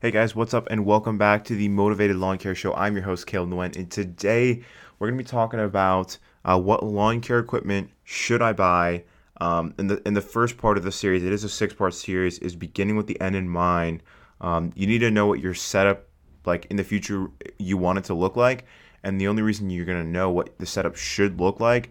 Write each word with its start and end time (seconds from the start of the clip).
Hey 0.00 0.12
guys, 0.12 0.36
what's 0.36 0.54
up, 0.54 0.68
and 0.70 0.86
welcome 0.86 1.18
back 1.18 1.42
to 1.46 1.56
the 1.56 1.68
Mowtivated 1.68 2.20
Lawn 2.20 2.38
Care 2.38 2.54
Show. 2.54 2.72
I'm 2.72 2.94
your 2.94 3.02
host, 3.02 3.26
Caleb 3.26 3.50
Nguyen, 3.50 3.74
and 3.74 3.90
today 3.90 4.62
we're 4.96 5.08
going 5.08 5.18
to 5.18 5.24
be 5.24 5.28
talking 5.28 5.58
about 5.58 6.18
uh, 6.44 6.56
what 6.56 6.84
lawn 6.84 7.20
care 7.20 7.40
equipment 7.40 7.90
should 8.04 8.40
I 8.40 8.52
buy. 8.52 9.02
Um, 9.40 9.74
in 9.76 9.88
the 9.88 10.00
in 10.06 10.14
the 10.14 10.20
first 10.20 10.56
part 10.56 10.78
of 10.78 10.84
the 10.84 10.92
series, 10.92 11.24
it 11.24 11.32
is 11.32 11.42
a 11.42 11.48
six 11.48 11.74
part 11.74 11.94
series, 11.94 12.38
is 12.38 12.54
beginning 12.54 12.94
with 12.94 13.08
the 13.08 13.20
end 13.20 13.34
in 13.34 13.48
mind. 13.48 14.04
Um, 14.40 14.72
you 14.76 14.86
need 14.86 15.00
to 15.00 15.10
know 15.10 15.26
what 15.26 15.40
your 15.40 15.52
setup 15.52 16.06
like 16.46 16.66
in 16.66 16.76
the 16.76 16.84
future 16.84 17.26
you 17.58 17.76
want 17.76 17.98
it 17.98 18.04
to 18.04 18.14
look 18.14 18.36
like, 18.36 18.66
and 19.02 19.20
the 19.20 19.26
only 19.26 19.42
reason 19.42 19.68
you're 19.68 19.84
going 19.84 20.04
to 20.04 20.08
know 20.08 20.30
what 20.30 20.56
the 20.60 20.66
setup 20.66 20.94
should 20.94 21.40
look 21.40 21.58
like 21.58 21.90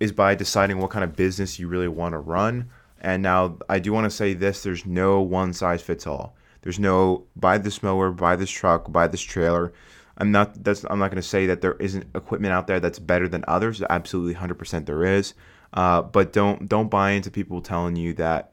is 0.00 0.10
by 0.10 0.34
deciding 0.34 0.78
what 0.78 0.90
kind 0.90 1.04
of 1.04 1.14
business 1.14 1.60
you 1.60 1.68
really 1.68 1.86
want 1.86 2.14
to 2.14 2.18
run. 2.18 2.68
And 3.00 3.22
now 3.22 3.58
I 3.68 3.78
do 3.78 3.92
want 3.92 4.06
to 4.06 4.10
say 4.10 4.34
this: 4.34 4.64
there's 4.64 4.84
no 4.84 5.20
one 5.20 5.52
size 5.52 5.82
fits 5.82 6.04
all 6.04 6.34
there's 6.62 6.78
no 6.78 7.24
buy 7.36 7.58
this 7.58 7.82
mower, 7.82 8.10
buy 8.10 8.36
this 8.36 8.50
truck, 8.50 8.90
buy 8.90 9.06
this 9.06 9.20
trailer. 9.20 9.72
I'm 10.16 10.32
not 10.32 10.62
that's 10.62 10.84
I'm 10.88 10.98
not 10.98 11.10
going 11.10 11.22
to 11.22 11.28
say 11.28 11.46
that 11.46 11.60
there 11.60 11.74
isn't 11.74 12.06
equipment 12.14 12.52
out 12.52 12.66
there 12.66 12.80
that's 12.80 12.98
better 12.98 13.28
than 13.28 13.44
others. 13.48 13.82
Absolutely, 13.88 14.34
100% 14.34 14.86
there 14.86 15.04
is. 15.04 15.34
Uh, 15.72 16.02
but 16.02 16.32
don't 16.32 16.68
don't 16.68 16.90
buy 16.90 17.10
into 17.10 17.30
people 17.30 17.60
telling 17.60 17.96
you 17.96 18.12
that 18.14 18.52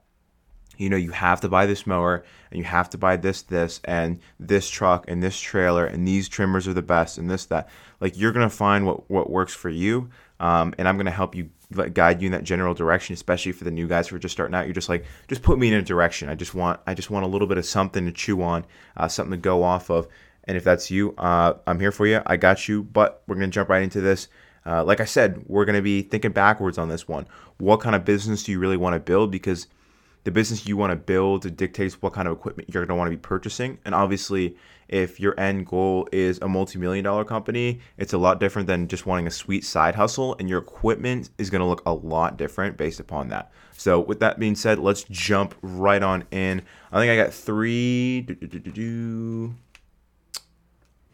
you 0.79 0.89
know 0.89 0.97
you 0.97 1.11
have 1.11 1.41
to 1.41 1.49
buy 1.49 1.65
this 1.65 1.85
mower 1.85 2.23
and 2.49 2.57
you 2.57 2.63
have 2.63 2.89
to 2.89 2.97
buy 2.97 3.15
this 3.17 3.43
this 3.43 3.81
and 3.83 4.19
this 4.39 4.69
truck 4.69 5.05
and 5.07 5.21
this 5.21 5.39
trailer 5.39 5.85
and 5.85 6.07
these 6.07 6.27
trimmers 6.27 6.67
are 6.67 6.73
the 6.73 6.81
best 6.81 7.17
and 7.17 7.29
this 7.29 7.45
that 7.45 7.69
like 7.99 8.17
you're 8.17 8.31
gonna 8.31 8.49
find 8.49 8.85
what 8.85 9.09
what 9.11 9.29
works 9.29 9.53
for 9.53 9.69
you 9.69 10.09
um, 10.39 10.73
and 10.77 10.87
i'm 10.87 10.95
gonna 10.97 11.11
help 11.11 11.35
you 11.35 11.49
guide 11.93 12.21
you 12.21 12.25
in 12.25 12.31
that 12.31 12.43
general 12.43 12.73
direction 12.73 13.13
especially 13.13 13.51
for 13.51 13.63
the 13.63 13.71
new 13.71 13.87
guys 13.87 14.07
who 14.07 14.15
are 14.15 14.19
just 14.19 14.33
starting 14.33 14.55
out. 14.55 14.65
You're 14.65 14.73
just 14.73 14.89
like 14.89 15.05
just 15.27 15.43
put 15.43 15.59
me 15.59 15.67
in 15.67 15.75
a 15.75 15.81
direction. 15.81 16.29
I 16.29 16.35
just 16.35 16.55
want 16.55 16.79
i 16.87 16.93
just 16.93 17.09
want 17.09 17.25
a 17.25 17.27
little 17.27 17.47
bit 17.47 17.57
of 17.57 17.65
something 17.65 18.05
to 18.05 18.11
chew 18.11 18.41
on 18.41 18.65
uh, 18.97 19.07
something 19.07 19.31
to 19.31 19.37
go 19.37 19.63
off 19.63 19.89
of. 19.89 20.07
And 20.45 20.57
if 20.57 20.63
that's 20.63 20.89
you 20.89 21.13
uh, 21.17 21.53
i'm 21.67 21.79
here 21.79 21.91
for 21.91 22.07
you. 22.07 22.21
I 22.25 22.37
got 22.37 22.67
you. 22.67 22.83
But 22.83 23.23
we're 23.27 23.35
gonna 23.35 23.47
jump 23.47 23.69
right 23.69 23.83
into 23.83 24.01
this. 24.01 24.27
Uh, 24.65 24.83
like 24.83 24.99
i 24.99 25.05
said 25.05 25.43
we're 25.47 25.65
gonna 25.65 25.81
be 25.81 26.01
thinking 26.01 26.31
backwards 26.31 26.77
on 26.77 26.89
this 26.89 27.07
one. 27.07 27.27
What 27.57 27.81
kind 27.81 27.95
of 27.95 28.05
business 28.05 28.43
do 28.43 28.51
you 28.51 28.59
really 28.59 28.77
want 28.77 28.95
to 28.95 28.99
build? 28.99 29.31
Because 29.31 29.67
the 30.23 30.31
business 30.31 30.67
you 30.67 30.77
want 30.77 30.91
to 30.91 30.95
build 30.95 31.55
dictates 31.55 32.01
what 32.01 32.13
kind 32.13 32.27
of 32.27 32.37
equipment 32.37 32.69
you're 32.73 32.85
to 32.85 32.95
want 32.95 33.07
to 33.07 33.11
be 33.11 33.21
purchasing. 33.21 33.79
And 33.85 33.95
obviously, 33.95 34.55
if 34.89 35.19
your 35.19 35.39
end 35.39 35.67
goal 35.67 36.07
is 36.11 36.39
a 36.41 36.47
multi-million 36.47 37.03
dollar 37.03 37.23
company, 37.23 37.79
it's 37.97 38.13
a 38.13 38.17
lot 38.17 38.39
different 38.39 38.67
than 38.67 38.87
just 38.87 39.05
wanting 39.05 39.27
a 39.27 39.31
sweet 39.31 39.63
side 39.63 39.95
hustle 39.95 40.35
and 40.39 40.49
your 40.49 40.59
equipment 40.59 41.29
is 41.37 41.49
going 41.49 41.61
to 41.61 41.67
look 41.67 41.83
a 41.85 41.93
lot 41.93 42.37
different 42.37 42.75
based 42.75 42.99
upon 42.99 43.29
that. 43.29 43.51
So, 43.73 43.99
with 43.99 44.19
that 44.19 44.39
being 44.39 44.55
said, 44.55 44.79
let's 44.79 45.03
jump 45.03 45.55
right 45.61 46.03
on 46.03 46.25
in. 46.31 46.63
I 46.91 46.99
think 46.99 47.11
I 47.11 47.15
got 47.15 47.33
3 47.33 48.27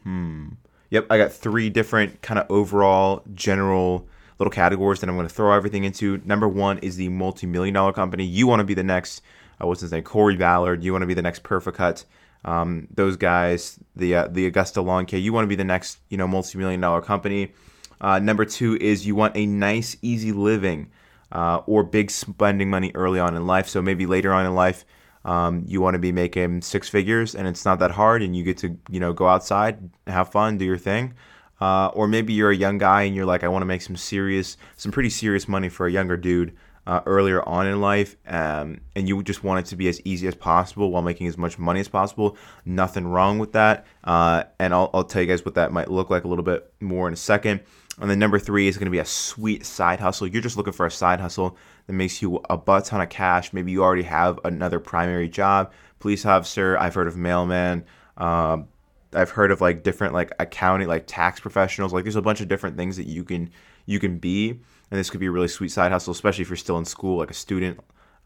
Hmm. 0.04 0.50
Yep, 0.90 1.08
I 1.10 1.18
got 1.18 1.32
3 1.32 1.70
different 1.70 2.22
kind 2.22 2.40
of 2.40 2.46
overall 2.50 3.24
general 3.34 4.08
little 4.40 4.52
categories 4.52 5.00
that 5.00 5.10
I'm 5.10 5.16
going 5.16 5.28
to 5.28 5.34
throw 5.34 5.54
everything 5.54 5.84
into. 5.84 6.22
Number 6.26 6.48
one 6.48 6.78
is 6.80 6.98
the 6.98 7.10
multi-million 7.10 7.74
dollar 7.74 7.94
company. 7.94 8.26
You 8.26 8.48
want 8.48 8.60
to 8.60 8.66
be 8.66 8.74
the 8.74 8.84
next, 8.84 9.22
uh, 9.62 9.68
what's 9.68 9.82
his 9.82 9.92
name, 9.92 10.04
Corey 10.04 10.36
Ballard. 10.36 10.84
You 10.84 10.92
want 10.92 11.04
to 11.04 11.08
be 11.08 11.14
the 11.14 11.22
next 11.22 11.44
Permacut. 11.44 12.06
Um, 12.46 12.88
those 12.94 13.18
guys, 13.18 13.80
the 13.96 14.16
uh, 14.16 14.28
the 14.28 14.46
Augusta 14.46 14.82
Lawn 14.82 15.06
Care. 15.06 15.20
You 15.20 15.34
want 15.34 15.46
to 15.46 15.50
be 15.50 15.56
the 15.56 15.64
next, 15.64 16.00
you 16.10 16.18
know, 16.18 16.28
multi-million 16.28 16.80
dollar 16.80 17.02
company. 17.02 17.52
Uh, 18.00 18.20
number 18.20 18.46
two 18.46 18.78
is 18.80 19.06
you 19.06 19.16
want 19.16 19.36
a 19.36 19.46
nice, 19.46 19.98
easy 20.02 20.32
living 20.32 20.92
uh, 21.32 21.62
or 21.66 21.84
big 21.84 22.12
spending 22.12 22.70
money 22.70 22.92
early 22.94 23.20
on 23.20 23.36
in 23.36 23.48
life. 23.48 23.68
So 23.68 23.82
maybe 23.82 24.06
later 24.06 24.32
on 24.32 24.46
in 24.46 24.54
life, 24.54 24.86
um, 25.24 25.64
you 25.66 25.82
want 25.82 25.96
to 25.96 26.00
be 26.00 26.12
making 26.12 26.62
six 26.62 26.88
figures 26.88 27.34
and 27.34 27.48
it's 27.48 27.66
not 27.66 27.80
that 27.80 27.92
hard, 27.92 28.22
and 28.22 28.36
you 28.36 28.44
get 28.44 28.58
to 28.60 28.78
you 28.90 29.00
know 29.00 29.12
go 29.12 29.28
outside, 29.28 29.90
have 30.06 30.32
fun, 30.32 30.58
do 30.58 30.66
your 30.66 30.78
thing. 30.78 31.16
Uh, 31.60 31.88
or 31.94 32.08
maybe 32.08 32.34
you're 32.34 32.52
a 32.52 32.56
young 32.56 32.78
guy 32.78 33.04
and 33.04 33.16
you're 33.16 33.26
like, 33.26 33.44
I 33.44 33.48
want 33.48 33.62
to 33.62 33.66
make 33.66 33.82
some 33.82 33.96
serious, 33.96 34.58
some 34.76 34.92
pretty 34.92 35.10
serious 35.10 35.48
money 35.48 35.70
for 35.70 35.88
a 35.88 35.92
younger 35.92 36.18
dude 36.18 36.56
uh, 36.88 37.02
earlier 37.06 37.42
on 37.48 37.68
in 37.68 37.82
life, 37.82 38.16
um, 38.28 38.80
and 38.96 39.08
you 39.08 39.22
just 39.24 39.44
want 39.44 39.66
it 39.66 39.70
to 39.70 39.76
be 39.76 39.88
as 39.88 40.00
easy 40.06 40.28
as 40.28 40.36
possible 40.36 40.92
while 40.92 41.02
making 41.02 41.28
as 41.28 41.38
much 41.38 41.58
money 41.58 41.80
as 41.80 41.88
possible. 41.88 42.38
Nothing 42.64 43.08
wrong 43.08 43.40
with 43.40 43.54
that. 43.54 43.86
Uh, 44.04 44.44
and 44.60 44.74
I'll, 44.74 44.90
I'll 44.94 45.04
tell 45.04 45.22
you 45.22 45.28
guys 45.28 45.44
what 45.44 45.56
that 45.56 45.72
might 45.72 45.90
look 45.90 46.10
like 46.10 46.24
a 46.24 46.28
little 46.28 46.44
bit 46.44 46.72
more 46.80 47.08
in 47.08 47.14
a 47.14 47.18
second. 47.18 47.62
And 48.00 48.10
then 48.10 48.20
number 48.20 48.40
three 48.40 48.68
is 48.68 48.78
going 48.78 48.86
to 48.86 48.92
be 48.92 49.00
a 49.00 49.06
sweet 49.06 49.66
side 49.66 50.00
hustle. 50.00 50.28
You're 50.28 50.42
just 50.42 50.58
looking 50.58 50.74
for 50.74 50.86
a 50.86 50.92
side 50.92 51.20
hustle 51.20 51.58
that 51.88 51.94
makes 51.94 52.22
you 52.22 52.42
a 52.50 52.58
butt 52.58 52.86
ton 52.86 53.02
of 53.02 53.10
cash. 53.10 53.54
Maybe 53.54 53.72
you 53.72 53.84
already 53.84 54.04
have 54.04 54.40
another 54.44 54.80
primary 54.80 55.30
job, 55.30 55.72
police 56.00 56.26
officer. 56.26 56.78
I've 56.78 56.94
heard 56.94 57.08
of 57.08 57.16
mailman. 57.16 57.86
Um, 58.18 58.68
I've 59.14 59.30
heard 59.30 59.52
of 59.52 59.62
like 59.62 59.84
different 59.84 60.14
like 60.14 60.32
accounting, 60.40 60.88
like 60.88 61.06
tax 61.08 61.40
professionals. 61.40 61.94
Like 61.94 62.04
there's 62.04 62.18
a 62.18 62.22
bunch 62.22 62.42
of 62.42 62.50
different 62.50 62.76
things 62.76 62.98
that 62.98 63.08
you 63.08 63.24
can 63.24 63.50
you 63.86 64.00
can 64.00 64.18
be, 64.18 64.60
and 64.92 65.00
this 65.00 65.10
could 65.10 65.20
be 65.20 65.26
a 65.26 65.32
really 65.32 65.48
sweet 65.48 65.72
side 65.72 65.92
hustle, 65.92 66.12
especially 66.12 66.44
if 66.44 66.50
you're 66.50 66.58
still 66.58 66.78
in 66.78 66.86
school, 66.86 67.18
like 67.18 67.32
a 67.32 67.36
student, 67.36 67.80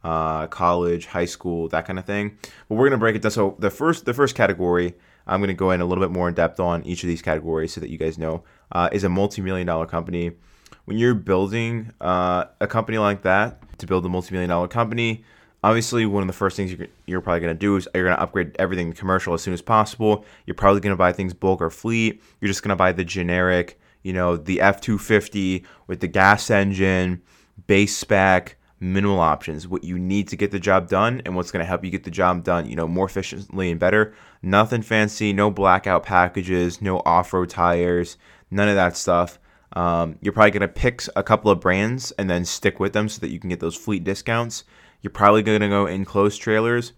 uh, 0.03 0.47
college, 0.47 1.05
high 1.07 1.25
school, 1.25 1.67
that 1.69 1.85
kind 1.85 1.99
of 1.99 2.05
thing. 2.05 2.37
But 2.67 2.75
we're 2.75 2.87
gonna 2.87 2.99
break 2.99 3.15
it 3.15 3.21
down. 3.21 3.31
So 3.31 3.55
the 3.59 3.69
first 3.69 4.05
the 4.05 4.13
first 4.13 4.35
category, 4.35 4.95
I'm 5.27 5.41
gonna 5.41 5.53
go 5.53 5.71
in 5.71 5.81
a 5.81 5.85
little 5.85 6.03
bit 6.03 6.11
more 6.11 6.27
in 6.27 6.33
depth 6.33 6.59
on 6.59 6.83
each 6.83 7.03
of 7.03 7.07
these 7.07 7.21
categories 7.21 7.73
so 7.73 7.81
that 7.81 7.89
you 7.89 7.97
guys 7.97 8.17
know, 8.17 8.43
uh, 8.71 8.89
is 8.91 9.03
a 9.03 9.09
multi-million 9.09 9.67
dollar 9.67 9.85
company. 9.85 10.31
When 10.85 10.97
you're 10.97 11.15
building 11.15 11.91
uh, 12.01 12.45
a 12.59 12.67
company 12.67 12.97
like 12.97 13.21
that, 13.21 13.61
to 13.79 13.87
build 13.87 14.05
a 14.05 14.09
multi-million 14.09 14.49
dollar 14.49 14.67
company, 14.67 15.23
obviously 15.63 16.05
one 16.05 16.23
of 16.23 16.27
the 16.27 16.33
first 16.33 16.55
things 16.55 16.71
you're, 16.71 16.87
you're 17.05 17.21
probably 17.21 17.39
going 17.41 17.53
to 17.53 17.59
do 17.59 17.75
is 17.75 17.87
you're 17.93 18.05
going 18.05 18.15
to 18.15 18.21
upgrade 18.21 18.55
everything 18.59 18.93
commercial 18.93 19.33
as 19.33 19.41
soon 19.41 19.53
as 19.53 19.61
possible 19.61 20.25
you're 20.45 20.55
probably 20.55 20.79
going 20.79 20.93
to 20.93 20.97
buy 20.97 21.11
things 21.11 21.33
bulk 21.33 21.61
or 21.61 21.69
fleet 21.69 22.21
you're 22.39 22.47
just 22.47 22.63
going 22.63 22.69
to 22.69 22.75
buy 22.75 22.91
the 22.91 23.03
generic 23.03 23.78
you 24.03 24.13
know 24.13 24.37
the 24.37 24.61
f-250 24.61 25.63
with 25.87 25.99
the 25.99 26.07
gas 26.07 26.49
engine 26.49 27.21
base 27.67 27.95
spec 27.95 28.55
minimal 28.79 29.19
options 29.19 29.67
what 29.67 29.83
you 29.83 29.99
need 29.99 30.27
to 30.27 30.37
get 30.37 30.51
the 30.51 30.59
job 30.59 30.87
done 30.87 31.21
and 31.25 31.35
what's 31.35 31.51
going 31.51 31.61
to 31.61 31.67
help 31.67 31.83
you 31.83 31.91
get 31.91 32.03
the 32.03 32.11
job 32.11 32.43
done 32.43 32.69
you 32.69 32.75
know 32.75 32.87
more 32.87 33.05
efficiently 33.05 33.69
and 33.69 33.79
better 33.79 34.13
nothing 34.41 34.81
fancy 34.81 35.33
no 35.33 35.51
blackout 35.51 36.03
packages 36.03 36.81
no 36.81 36.99
off-road 37.05 37.49
tires 37.49 38.17
none 38.49 38.69
of 38.69 38.75
that 38.75 38.95
stuff 38.95 39.39
um, 39.73 40.17
you're 40.21 40.33
probably 40.33 40.51
going 40.51 40.61
to 40.61 40.67
pick 40.67 41.03
a 41.15 41.21
couple 41.21 41.51
of 41.51 41.59
brands 41.59 42.11
and 42.13 42.27
then 42.27 42.43
stick 42.43 42.79
with 42.79 42.93
them 42.93 43.07
so 43.07 43.19
that 43.19 43.29
you 43.29 43.39
can 43.39 43.49
get 43.49 43.59
those 43.59 43.75
fleet 43.75 44.03
discounts 44.03 44.63
you're 45.01 45.11
probably 45.11 45.43
going 45.43 45.61
to 45.61 45.67
go 45.67 45.85
in 45.85 45.95
enclosed 45.95 46.41
trailers. 46.41 46.93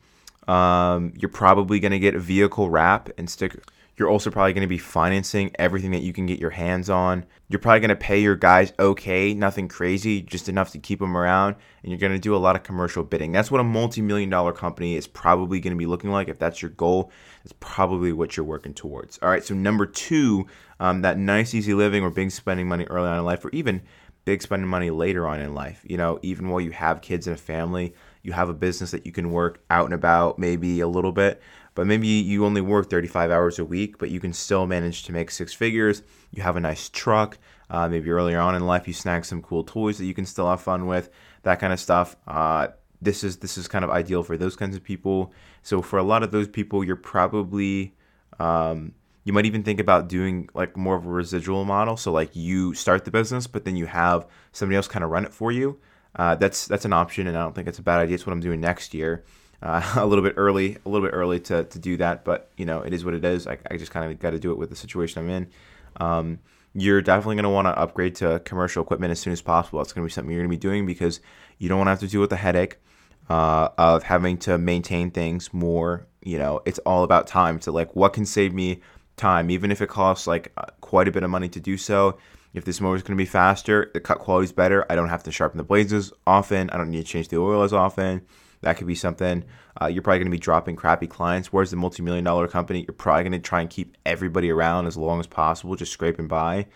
Um, 0.47 1.13
you're 1.15 1.29
probably 1.29 1.79
going 1.79 1.91
to 1.91 1.99
get 1.99 2.15
a 2.15 2.19
vehicle 2.19 2.69
wrap 2.69 3.09
and 3.17 3.29
stick. 3.29 3.55
You're 3.97 4.09
also 4.09 4.31
probably 4.31 4.53
going 4.53 4.63
to 4.63 4.67
be 4.67 4.77
financing 4.77 5.51
everything 5.59 5.91
that 5.91 6.01
you 6.01 6.13
can 6.13 6.25
get 6.25 6.39
your 6.39 6.49
hands 6.49 6.89
on. 6.89 7.25
You're 7.49 7.59
probably 7.59 7.81
going 7.81 7.89
to 7.89 7.95
pay 7.95 8.21
your 8.21 8.35
guys 8.35 8.73
okay, 8.79 9.33
nothing 9.33 9.67
crazy, 9.67 10.21
just 10.21 10.49
enough 10.49 10.71
to 10.71 10.79
keep 10.79 10.99
them 10.99 11.15
around. 11.15 11.55
And 11.83 11.91
you're 11.91 11.99
going 11.99 12.13
to 12.13 12.19
do 12.19 12.35
a 12.35 12.37
lot 12.37 12.55
of 12.55 12.63
commercial 12.63 13.03
bidding. 13.03 13.31
That's 13.31 13.51
what 13.51 13.61
a 13.61 13.63
multi 13.63 14.01
million 14.01 14.29
dollar 14.29 14.53
company 14.53 14.95
is 14.95 15.07
probably 15.07 15.59
going 15.59 15.73
to 15.73 15.77
be 15.77 15.85
looking 15.85 16.09
like. 16.09 16.29
If 16.29 16.39
that's 16.39 16.61
your 16.61 16.71
goal, 16.71 17.11
it's 17.43 17.53
probably 17.59 18.13
what 18.13 18.37
you're 18.37 18.45
working 18.45 18.73
towards. 18.73 19.17
All 19.19 19.29
right, 19.29 19.43
so 19.43 19.53
number 19.53 19.85
two, 19.85 20.47
um, 20.79 21.01
that 21.01 21.17
nice, 21.17 21.53
easy 21.53 21.73
living 21.73 22.03
or 22.03 22.09
big 22.09 22.31
spending 22.31 22.67
money 22.67 22.85
early 22.85 23.07
on 23.07 23.19
in 23.19 23.25
life, 23.25 23.43
or 23.43 23.49
even 23.49 23.81
big 24.25 24.41
spending 24.41 24.67
money 24.67 24.89
later 24.89 25.27
on 25.27 25.39
in 25.39 25.53
life. 25.53 25.83
You 25.87 25.97
know, 25.97 26.19
even 26.21 26.49
while 26.49 26.61
you 26.61 26.71
have 26.71 27.01
kids 27.01 27.27
and 27.27 27.35
a 27.35 27.39
family, 27.39 27.93
you 28.23 28.33
have 28.33 28.49
a 28.49 28.53
business 28.53 28.91
that 28.91 29.05
you 29.05 29.11
can 29.11 29.31
work 29.31 29.63
out 29.69 29.85
and 29.85 29.93
about 29.93 30.37
maybe 30.37 30.79
a 30.79 30.87
little 30.87 31.11
bit, 31.11 31.41
but 31.73 31.87
maybe 31.87 32.07
you 32.07 32.45
only 32.45 32.61
work 32.61 32.89
35 32.89 33.31
hours 33.31 33.59
a 33.59 33.65
week, 33.65 33.97
but 33.97 34.09
you 34.09 34.19
can 34.19 34.33
still 34.33 34.67
manage 34.67 35.03
to 35.03 35.11
make 35.11 35.31
six 35.31 35.53
figures. 35.53 36.03
You 36.31 36.43
have 36.43 36.57
a 36.57 36.59
nice 36.59 36.89
truck. 36.89 37.37
Uh, 37.69 37.87
maybe 37.87 38.11
earlier 38.11 38.39
on 38.39 38.55
in 38.55 38.65
life, 38.65 38.87
you 38.87 38.93
snag 38.93 39.23
some 39.23 39.41
cool 39.41 39.63
toys 39.63 39.97
that 39.97 40.05
you 40.05 40.13
can 40.13 40.25
still 40.25 40.49
have 40.49 40.59
fun 40.59 40.85
with, 40.85 41.09
that 41.43 41.59
kind 41.59 41.71
of 41.71 41.79
stuff. 41.79 42.17
Uh, 42.27 42.67
this 43.01 43.23
is 43.23 43.37
this 43.37 43.57
is 43.57 43.67
kind 43.67 43.83
of 43.83 43.89
ideal 43.89 44.23
for 44.23 44.37
those 44.37 44.55
kinds 44.55 44.75
of 44.75 44.83
people. 44.83 45.33
So 45.63 45.81
for 45.81 45.97
a 45.97 46.03
lot 46.03 46.23
of 46.23 46.31
those 46.31 46.47
people, 46.47 46.83
you're 46.83 46.95
probably 46.95 47.95
um, 48.39 48.93
you 49.23 49.33
might 49.33 49.45
even 49.45 49.63
think 49.63 49.79
about 49.79 50.07
doing 50.07 50.49
like 50.53 50.75
more 50.75 50.95
of 50.95 51.05
a 51.05 51.09
residual 51.09 51.65
model. 51.65 51.97
So 51.97 52.11
like 52.11 52.35
you 52.35 52.73
start 52.73 53.05
the 53.05 53.11
business, 53.11 53.47
but 53.47 53.65
then 53.65 53.75
you 53.75 53.85
have 53.85 54.27
somebody 54.51 54.75
else 54.75 54.87
kind 54.87 55.03
of 55.03 55.11
run 55.11 55.25
it 55.25 55.33
for 55.33 55.51
you. 55.51 55.79
Uh, 56.15 56.35
that's 56.35 56.67
that's 56.67 56.85
an 56.85 56.93
option, 56.93 57.27
and 57.27 57.37
I 57.37 57.41
don't 57.41 57.55
think 57.55 57.67
it's 57.67 57.79
a 57.79 57.83
bad 57.83 57.99
idea. 57.99 58.15
It's 58.15 58.25
what 58.25 58.33
I'm 58.33 58.41
doing 58.41 58.59
next 58.59 58.93
year. 58.93 59.23
Uh, 59.61 59.81
a 59.95 60.05
little 60.05 60.23
bit 60.23 60.33
early, 60.37 60.77
a 60.85 60.89
little 60.89 61.07
bit 61.07 61.13
early 61.13 61.39
to, 61.39 61.63
to 61.65 61.79
do 61.79 61.97
that, 61.97 62.25
but 62.25 62.49
you 62.57 62.65
know 62.65 62.81
it 62.81 62.93
is 62.93 63.05
what 63.05 63.13
it 63.13 63.23
is. 63.23 63.47
I, 63.47 63.57
I 63.69 63.77
just 63.77 63.91
kind 63.91 64.11
of 64.11 64.19
got 64.19 64.31
to 64.31 64.39
do 64.39 64.51
it 64.51 64.57
with 64.57 64.69
the 64.69 64.75
situation 64.75 65.23
I'm 65.23 65.29
in. 65.29 65.47
Um, 65.97 66.39
you're 66.73 67.01
definitely 67.01 67.35
going 67.35 67.43
to 67.43 67.49
want 67.49 67.67
to 67.67 67.77
upgrade 67.77 68.15
to 68.15 68.39
commercial 68.45 68.81
equipment 68.81 69.11
as 69.11 69.19
soon 69.19 69.33
as 69.33 69.41
possible. 69.41 69.79
That's 69.79 69.91
going 69.91 70.03
to 70.03 70.09
be 70.09 70.13
something 70.13 70.31
you're 70.31 70.41
going 70.41 70.49
to 70.49 70.57
be 70.57 70.59
doing 70.59 70.85
because 70.85 71.19
you 71.57 71.67
don't 71.67 71.77
want 71.77 71.87
to 71.87 71.91
have 71.91 71.99
to 71.99 72.07
deal 72.07 72.21
with 72.21 72.29
the 72.29 72.37
headache 72.37 72.77
uh, 73.29 73.69
of 73.77 74.03
having 74.03 74.37
to 74.39 74.57
maintain 74.57 75.11
things 75.11 75.53
more. 75.53 76.07
You 76.23 76.37
know, 76.37 76.61
it's 76.65 76.79
all 76.79 77.03
about 77.03 77.27
time. 77.27 77.59
So 77.59 77.73
like, 77.73 77.93
what 77.93 78.13
can 78.13 78.25
save 78.25 78.53
me 78.53 78.79
time, 79.21 79.49
even 79.49 79.71
if 79.71 79.81
it 79.81 79.87
costs 79.87 80.27
like 80.27 80.51
uh, 80.57 80.65
quite 80.81 81.07
a 81.07 81.11
bit 81.11 81.23
of 81.23 81.29
money 81.29 81.47
to 81.49 81.59
do 81.59 81.77
so. 81.77 82.17
If 82.53 82.65
this 82.65 82.81
mower 82.81 82.95
is 82.95 83.03
going 83.03 83.17
to 83.17 83.21
be 83.21 83.29
faster, 83.29 83.89
the 83.93 84.01
cut 84.01 84.19
quality 84.19 84.45
is 84.45 84.51
better. 84.51 84.85
I 84.89 84.95
don't 84.95 85.07
have 85.07 85.23
to 85.23 85.31
sharpen 85.31 85.57
the 85.57 85.63
blades 85.63 85.93
as 85.93 86.11
often. 86.27 86.69
I 86.71 86.77
don't 86.77 86.89
need 86.89 87.05
to 87.05 87.11
change 87.11 87.29
the 87.29 87.37
oil 87.37 87.63
as 87.63 87.71
often. 87.71 88.23
That 88.61 88.77
could 88.77 88.87
be 88.87 88.95
something. 88.95 89.43
Uh, 89.81 89.87
you're 89.87 90.03
probably 90.03 90.19
going 90.19 90.27
to 90.27 90.31
be 90.31 90.39
dropping 90.39 90.75
crappy 90.75 91.07
clients. 91.07 91.51
Whereas 91.51 91.71
the 91.71 91.77
multi-million 91.77 92.23
dollar 92.23 92.47
company, 92.47 92.85
you're 92.87 92.93
probably 92.93 93.23
going 93.23 93.31
to 93.33 93.39
try 93.39 93.61
and 93.61 93.69
keep 93.69 93.97
everybody 94.05 94.51
around 94.51 94.87
as 94.87 94.97
long 94.97 95.19
as 95.19 95.27
possible, 95.27 95.75
just 95.75 95.91
scraping 95.91 96.27
by. 96.27 96.67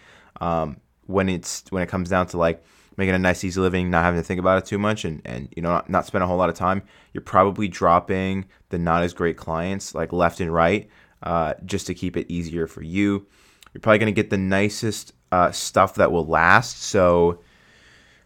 Um, 0.42 0.78
when 1.08 1.30
it's 1.30 1.64
when 1.70 1.84
it 1.84 1.90
comes 1.90 2.10
down 2.10 2.28
to 2.28 2.38
like 2.38 2.64
making 2.98 3.14
a 3.14 3.20
nice 3.20 3.44
easy 3.44 3.60
living, 3.60 3.90
not 3.90 4.04
having 4.04 4.20
to 4.20 4.26
think 4.26 4.40
about 4.40 4.58
it 4.58 4.66
too 4.66 4.80
much, 4.80 5.06
and 5.06 5.22
and 5.26 5.50
you 5.56 5.62
know 5.62 5.70
not, 5.70 5.90
not 5.90 6.06
spend 6.06 6.24
a 6.24 6.28
whole 6.28 6.38
lot 6.38 6.50
of 6.50 6.56
time, 6.56 6.82
you're 7.14 7.22
probably 7.22 7.68
dropping 7.68 8.46
the 8.70 8.80
not 8.80 9.04
as 9.04 9.14
great 9.14 9.38
clients 9.38 9.94
like 9.94 10.12
left 10.12 10.40
and 10.40 10.54
right, 10.54 10.90
uh, 11.24 11.54
just 11.66 11.88
to 11.88 11.94
keep 11.94 12.18
it 12.18 12.26
easier 12.30 12.68
for 12.68 12.82
you. 12.82 13.28
You're 13.74 13.82
probably 13.82 14.00
going 14.00 14.14
to 14.14 14.22
get 14.22 14.30
the 14.30 14.38
nicest 14.38 15.14
uh, 15.32 15.52
stuff 15.52 15.96
that 15.96 16.12
will 16.12 16.26
last. 16.26 16.82
So 16.82 17.42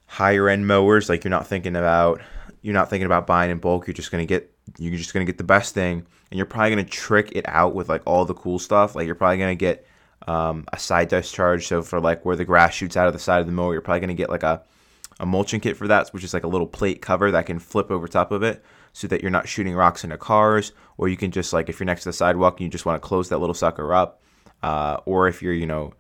higher 0.06 0.48
end 0.48 0.68
mowers, 0.68 1.10
like 1.10 1.24
you're 1.24 1.30
not 1.30 1.48
thinking 1.48 1.76
about 1.76 2.22
you're 2.62 2.74
not 2.74 2.90
thinking 2.90 3.06
about 3.06 3.28
buying 3.28 3.52
in 3.52 3.58
bulk. 3.58 3.88
You're 3.88 3.94
just 3.94 4.12
to 4.12 4.26
get 4.26 4.54
you're 4.78 4.98
just 4.98 5.12
to 5.12 5.24
get 5.24 5.38
the 5.38 5.44
best 5.44 5.74
thing, 5.74 6.06
and 6.30 6.38
you're 6.38 6.46
probably 6.46 6.76
to 6.76 6.84
trick 6.84 7.32
it 7.34 7.46
out 7.48 7.74
with 7.74 7.90
like 7.90 8.02
all 8.06 8.26
the 8.26 8.34
cool 8.34 8.60
stuff. 8.60 8.96
Like 8.96 9.06
you're 9.06 9.16
probably 9.16 9.38
to 9.38 9.56
get 9.56 9.86
um, 10.28 10.66
a 10.72 10.80
side 10.80 11.08
discharge. 11.08 11.68
So 11.68 11.82
for 11.82 12.00
like 12.00 12.26
where 12.26 12.36
the 12.36 12.46
grass 12.46 12.74
shoots 12.74 12.98
out 12.98 13.08
of 13.08 13.14
the 13.14 13.20
side 13.20 13.42
of 13.42 13.48
the 13.48 13.52
mower, 13.52 13.74
you're 13.74 13.82
probably 13.82 14.08
to 14.08 14.14
get 14.14 14.30
like 14.30 14.44
a, 14.44 14.62
a 15.20 15.26
mulching 15.26 15.60
kit 15.60 15.78
for 15.78 15.88
that, 15.88 16.10
which 16.10 16.24
is 16.24 16.34
like 16.34 16.44
a 16.44 16.48
little 16.48 16.68
plate 16.68 17.02
cover 17.02 17.32
that 17.32 17.46
can 17.46 17.60
flip 17.60 17.92
over 17.92 18.08
top 18.08 18.32
of 18.32 18.44
it 18.44 18.64
so 18.94 19.08
that 19.08 19.22
you're 19.22 19.32
not 19.32 19.48
shooting 19.48 19.76
rocks 19.76 20.04
into 20.04 20.18
cars. 20.18 20.72
Or 20.98 21.08
you 21.08 21.18
can 21.18 21.32
just 21.32 21.54
like, 21.54 21.70
if 21.70 21.80
you're 21.80 21.86
next 21.86 22.04
to 22.04 22.10
the 22.10 22.14
sidewalk 22.14 22.60
and 22.60 22.66
you 22.66 22.70
just 22.70 22.86
want 22.86 23.02
to 23.02 23.08
close 23.08 23.30
that 23.30 23.40
little 23.40 23.54
sucker 23.54 23.94
up. 23.94 24.22
Uh, 24.62 24.98
or 25.06 25.28
if 25.28 25.42
you're, 25.42 25.54
you 25.54 25.66
know, 25.66 25.94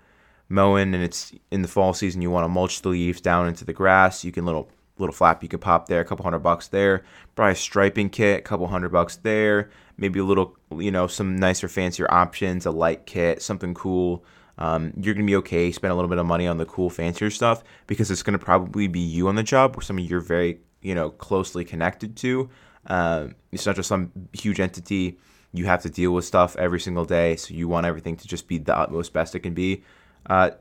mowing 0.49 0.93
and 0.93 1.03
it's 1.03 1.31
in 1.51 1.61
the 1.61 1.67
fall 1.67 1.93
season, 1.93 2.21
you 2.21 2.29
want 2.29 2.43
to 2.43 2.49
mulch 2.49 2.81
the 2.81 2.89
leaves 2.89 3.21
down 3.21 3.47
into 3.47 3.63
the 3.63 3.73
grass, 3.73 4.25
you 4.25 4.31
can 4.31 4.45
little 4.45 4.69
little 4.99 5.13
flap 5.13 5.41
you 5.41 5.49
could 5.49 5.61
pop 5.61 5.87
there, 5.87 6.01
a 6.01 6.05
couple 6.05 6.23
hundred 6.23 6.39
bucks 6.39 6.67
there. 6.67 7.03
Probably 7.35 7.53
a 7.53 7.55
striping 7.55 8.09
kit, 8.09 8.39
a 8.39 8.41
couple 8.41 8.67
hundred 8.67 8.91
bucks 8.91 9.15
there 9.17 9.69
maybe 9.99 10.19
a 10.19 10.23
little, 10.23 10.55
you 10.77 10.91
know, 10.91 11.07
some 11.07 11.35
nicer, 11.35 11.67
fancier 11.67 12.11
options, 12.11 12.65
a 12.65 12.71
light 12.71 13.05
kit, 13.05 13.41
something 13.41 13.73
cool. 13.73 14.23
Um, 14.57 14.93
you're 14.99 15.13
gonna 15.13 15.25
be 15.25 15.35
okay. 15.37 15.71
Spend 15.71 15.91
a 15.91 15.95
little 15.95 16.09
bit 16.09 16.17
of 16.17 16.25
money 16.25 16.47
on 16.47 16.57
the 16.57 16.65
cool, 16.65 16.89
fancier 16.89 17.29
stuff 17.29 17.63
because 17.87 18.09
it's 18.09 18.23
gonna 18.23 18.39
probably 18.39 18.87
be 18.87 18.99
you 18.99 19.27
on 19.27 19.35
the 19.35 19.43
job 19.43 19.75
or 19.77 19.81
somebody 19.81 20.07
you're 20.07 20.19
very, 20.19 20.59
you 20.81 20.95
know, 20.95 21.09
closely 21.09 21.63
connected 21.63 22.15
to. 22.17 22.49
Um, 22.87 23.35
it's 23.51 23.65
not 23.65 23.75
just 23.75 23.89
some 23.89 24.11
huge 24.33 24.59
entity. 24.59 25.19
You 25.51 25.65
have 25.65 25.81
to 25.83 25.89
deal 25.89 26.11
with 26.11 26.25
stuff 26.25 26.55
every 26.57 26.79
single 26.79 27.05
day, 27.05 27.35
so 27.35 27.53
you 27.53 27.67
want 27.67 27.85
everything 27.85 28.15
to 28.17 28.27
just 28.27 28.47
be 28.47 28.57
the 28.57 28.77
utmost 28.77 29.13
best 29.13 29.35
it 29.35 29.39
can 29.39 29.53
be. 29.53 29.83
Uh, 30.25 30.51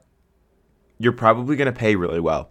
you're 0.98 1.12
probably 1.12 1.56
gonna 1.56 1.72
pay 1.72 1.96
really 1.96 2.20
well. 2.20 2.50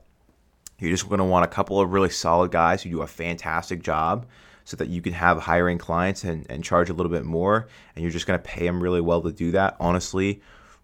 You're 0.79 0.91
just 0.91 1.09
gonna 1.09 1.25
want 1.25 1.45
a 1.45 1.47
couple 1.47 1.79
of 1.79 1.91
really 1.91 2.09
solid 2.09 2.51
guys 2.51 2.83
who 2.83 2.89
do 2.89 3.01
a 3.01 3.07
fantastic 3.07 3.81
job 3.81 4.25
so 4.67 4.75
that 4.75 4.89
you 4.89 5.01
can 5.01 5.13
have 5.13 5.39
hiring 5.39 5.77
clients 5.77 6.25
and, 6.25 6.45
and 6.49 6.61
charge 6.61 6.89
a 6.89 6.93
little 6.93 7.11
bit 7.11 7.23
more 7.23 7.69
and 7.95 8.03
you're 8.03 8.11
just 8.11 8.27
going 8.27 8.37
to 8.37 8.45
pay 8.45 8.65
them 8.65 8.83
really 8.83 8.99
well 8.99 9.21
to 9.21 9.31
do 9.31 9.51
that. 9.51 9.77
Honestly 9.79 10.41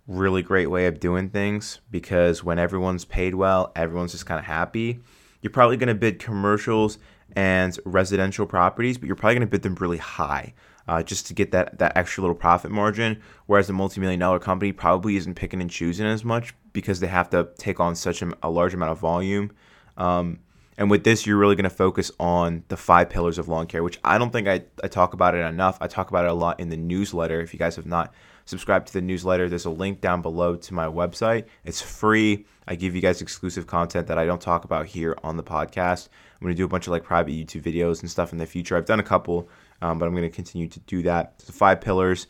really 0.07 0.41
great 0.41 0.67
way 0.67 0.85
of 0.85 1.01
doing 1.01 1.29
things 1.29 1.81
because 1.91 2.43
when 2.43 2.59
everyone's 2.59 3.03
paid 3.03 3.35
well 3.35 3.73
everyone's 3.75 4.13
just 4.13 4.25
kind 4.25 4.39
of 4.39 4.45
happy. 4.45 5.01
You're 5.41 5.51
probably 5.51 5.75
going 5.75 5.87
to 5.87 5.95
bid 5.95 6.19
commercials 6.19 6.97
and 7.35 7.77
residential 7.83 8.45
properties 8.45 8.97
but 8.97 9.07
you're 9.07 9.17
probably 9.17 9.35
going 9.35 9.47
to 9.47 9.51
bid 9.51 9.63
them 9.63 9.75
really 9.75 9.97
high 9.97 10.53
uh, 10.87 11.03
just 11.03 11.27
to 11.27 11.33
get 11.33 11.51
that, 11.51 11.77
that 11.79 11.97
extra 11.97 12.21
little 12.21 12.35
profit 12.35 12.71
margin 12.71 13.21
whereas 13.47 13.69
a 13.69 13.73
multi-million 13.73 14.19
dollar 14.19 14.39
company 14.39 14.71
probably 14.71 15.17
isn't 15.17 15.35
picking 15.35 15.59
and 15.59 15.69
choosing 15.69 16.05
as 16.05 16.23
much 16.23 16.53
because 16.71 17.01
they 17.01 17.07
have 17.07 17.29
to 17.31 17.49
take 17.57 17.81
on 17.81 17.95
such 17.95 18.21
a, 18.21 18.31
a 18.43 18.49
large 18.49 18.73
amount 18.73 18.93
of 18.93 18.99
volume 18.99 19.51
um, 19.97 20.39
and 20.77 20.89
with 20.89 21.03
this, 21.03 21.25
you're 21.25 21.37
really 21.37 21.55
going 21.55 21.63
to 21.65 21.69
focus 21.69 22.11
on 22.19 22.63
the 22.67 22.77
five 22.77 23.09
pillars 23.09 23.37
of 23.37 23.47
lawn 23.47 23.67
care, 23.67 23.83
which 23.83 23.99
I 24.03 24.17
don't 24.17 24.31
think 24.31 24.47
I, 24.47 24.63
I 24.83 24.87
talk 24.87 25.13
about 25.13 25.35
it 25.35 25.39
enough. 25.39 25.77
I 25.81 25.87
talk 25.87 26.09
about 26.09 26.25
it 26.25 26.31
a 26.31 26.33
lot 26.33 26.59
in 26.59 26.69
the 26.69 26.77
newsletter. 26.77 27.41
If 27.41 27.53
you 27.53 27.59
guys 27.59 27.75
have 27.75 27.85
not 27.85 28.13
subscribed 28.45 28.87
to 28.87 28.93
the 28.93 29.01
newsletter, 29.01 29.49
there's 29.49 29.65
a 29.65 29.69
link 29.69 30.01
down 30.01 30.21
below 30.21 30.55
to 30.55 30.73
my 30.73 30.87
website. 30.87 31.45
It's 31.63 31.81
free. 31.81 32.45
I 32.67 32.75
give 32.75 32.95
you 32.95 33.01
guys 33.01 33.21
exclusive 33.21 33.67
content 33.67 34.07
that 34.07 34.17
I 34.17 34.25
don't 34.25 34.41
talk 34.41 34.63
about 34.65 34.87
here 34.87 35.15
on 35.23 35.37
the 35.37 35.43
podcast. 35.43 36.09
I'm 36.33 36.45
going 36.45 36.53
to 36.53 36.57
do 36.57 36.65
a 36.65 36.69
bunch 36.69 36.87
of 36.87 36.91
like 36.91 37.03
private 37.03 37.31
YouTube 37.31 37.61
videos 37.61 38.01
and 38.01 38.09
stuff 38.09 38.31
in 38.31 38.39
the 38.39 38.45
future. 38.47 38.75
I've 38.75 38.85
done 38.85 38.99
a 38.99 39.03
couple, 39.03 39.47
um, 39.81 39.99
but 39.99 40.07
I'm 40.07 40.13
going 40.13 40.29
to 40.29 40.35
continue 40.35 40.67
to 40.69 40.79
do 40.81 41.03
that. 41.03 41.35
So 41.39 41.53
five 41.53 41.81
pillars. 41.81 42.25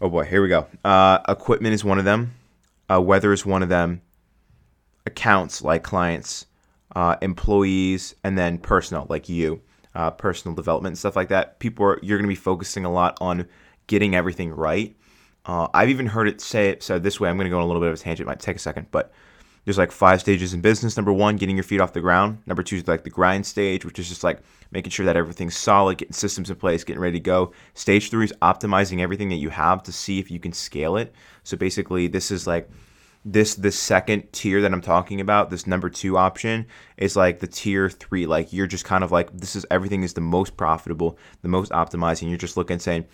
Oh 0.00 0.10
boy, 0.10 0.24
here 0.24 0.42
we 0.42 0.48
go. 0.48 0.66
Uh, 0.84 1.20
equipment 1.26 1.72
is 1.74 1.84
one 1.84 1.98
of 1.98 2.04
them. 2.04 2.34
Uh, 2.90 3.00
weather 3.00 3.32
is 3.32 3.46
one 3.46 3.62
of 3.62 3.70
them. 3.70 4.02
Accounts 5.06 5.62
like 5.62 5.82
clients 5.82 6.46
uh, 6.94 7.16
employees, 7.22 8.14
and 8.24 8.36
then 8.36 8.58
personal, 8.58 9.06
like 9.08 9.28
you, 9.28 9.60
uh, 9.94 10.10
personal 10.10 10.54
development 10.54 10.92
and 10.92 10.98
stuff 10.98 11.16
like 11.16 11.28
that. 11.28 11.58
People 11.58 11.86
are 11.86 11.98
you're 12.02 12.18
going 12.18 12.26
to 12.26 12.28
be 12.28 12.34
focusing 12.34 12.84
a 12.84 12.92
lot 12.92 13.18
on 13.20 13.48
getting 13.86 14.14
everything 14.14 14.50
right. 14.50 14.96
Uh, 15.44 15.68
I've 15.74 15.90
even 15.90 16.06
heard 16.06 16.28
it 16.28 16.40
say 16.40 16.68
it 16.68 16.82
said 16.82 17.02
this 17.02 17.18
way. 17.18 17.28
I'm 17.28 17.36
going 17.36 17.46
to 17.46 17.50
go 17.50 17.58
on 17.58 17.64
a 17.64 17.66
little 17.66 17.82
bit 17.82 17.88
of 17.88 17.94
a 17.94 17.98
tangent. 17.98 18.26
It 18.26 18.30
might 18.30 18.40
take 18.40 18.56
a 18.56 18.60
second, 18.60 18.86
but 18.90 19.12
there's 19.64 19.78
like 19.78 19.92
five 19.92 20.20
stages 20.20 20.54
in 20.54 20.60
business. 20.60 20.96
Number 20.96 21.12
one, 21.12 21.36
getting 21.36 21.56
your 21.56 21.62
feet 21.62 21.80
off 21.80 21.92
the 21.92 22.00
ground. 22.00 22.42
Number 22.46 22.62
two 22.62 22.76
is 22.76 22.88
like 22.88 23.04
the 23.04 23.10
grind 23.10 23.46
stage, 23.46 23.84
which 23.84 23.98
is 23.98 24.08
just 24.08 24.24
like 24.24 24.40
making 24.70 24.90
sure 24.90 25.06
that 25.06 25.16
everything's 25.16 25.56
solid, 25.56 25.98
getting 25.98 26.12
systems 26.12 26.50
in 26.50 26.56
place, 26.56 26.84
getting 26.84 27.02
ready 27.02 27.18
to 27.18 27.22
go. 27.22 27.52
Stage 27.74 28.10
three 28.10 28.24
is 28.24 28.32
optimizing 28.42 29.00
everything 29.00 29.28
that 29.28 29.36
you 29.36 29.50
have 29.50 29.82
to 29.84 29.92
see 29.92 30.18
if 30.18 30.30
you 30.30 30.40
can 30.40 30.52
scale 30.52 30.96
it. 30.96 31.14
So 31.44 31.56
basically, 31.56 32.08
this 32.08 32.30
is 32.30 32.46
like 32.46 32.68
this 33.24 33.54
this 33.54 33.78
second 33.78 34.32
tier 34.32 34.60
that 34.60 34.72
I'm 34.72 34.80
talking 34.80 35.20
about, 35.20 35.50
this 35.50 35.66
number 35.66 35.88
two 35.88 36.16
option 36.16 36.66
is 36.96 37.16
like 37.16 37.38
the 37.38 37.46
tier 37.46 37.88
three. 37.88 38.26
Like 38.26 38.52
you're 38.52 38.66
just 38.66 38.84
kind 38.84 39.04
of 39.04 39.12
like 39.12 39.36
this 39.36 39.54
is 39.54 39.64
everything 39.70 40.02
is 40.02 40.14
the 40.14 40.20
most 40.20 40.56
profitable, 40.56 41.18
the 41.42 41.48
most 41.48 41.70
optimized, 41.72 42.22
and 42.22 42.30
you're 42.30 42.38
just 42.38 42.56
looking 42.56 42.78
saying, 42.78 43.06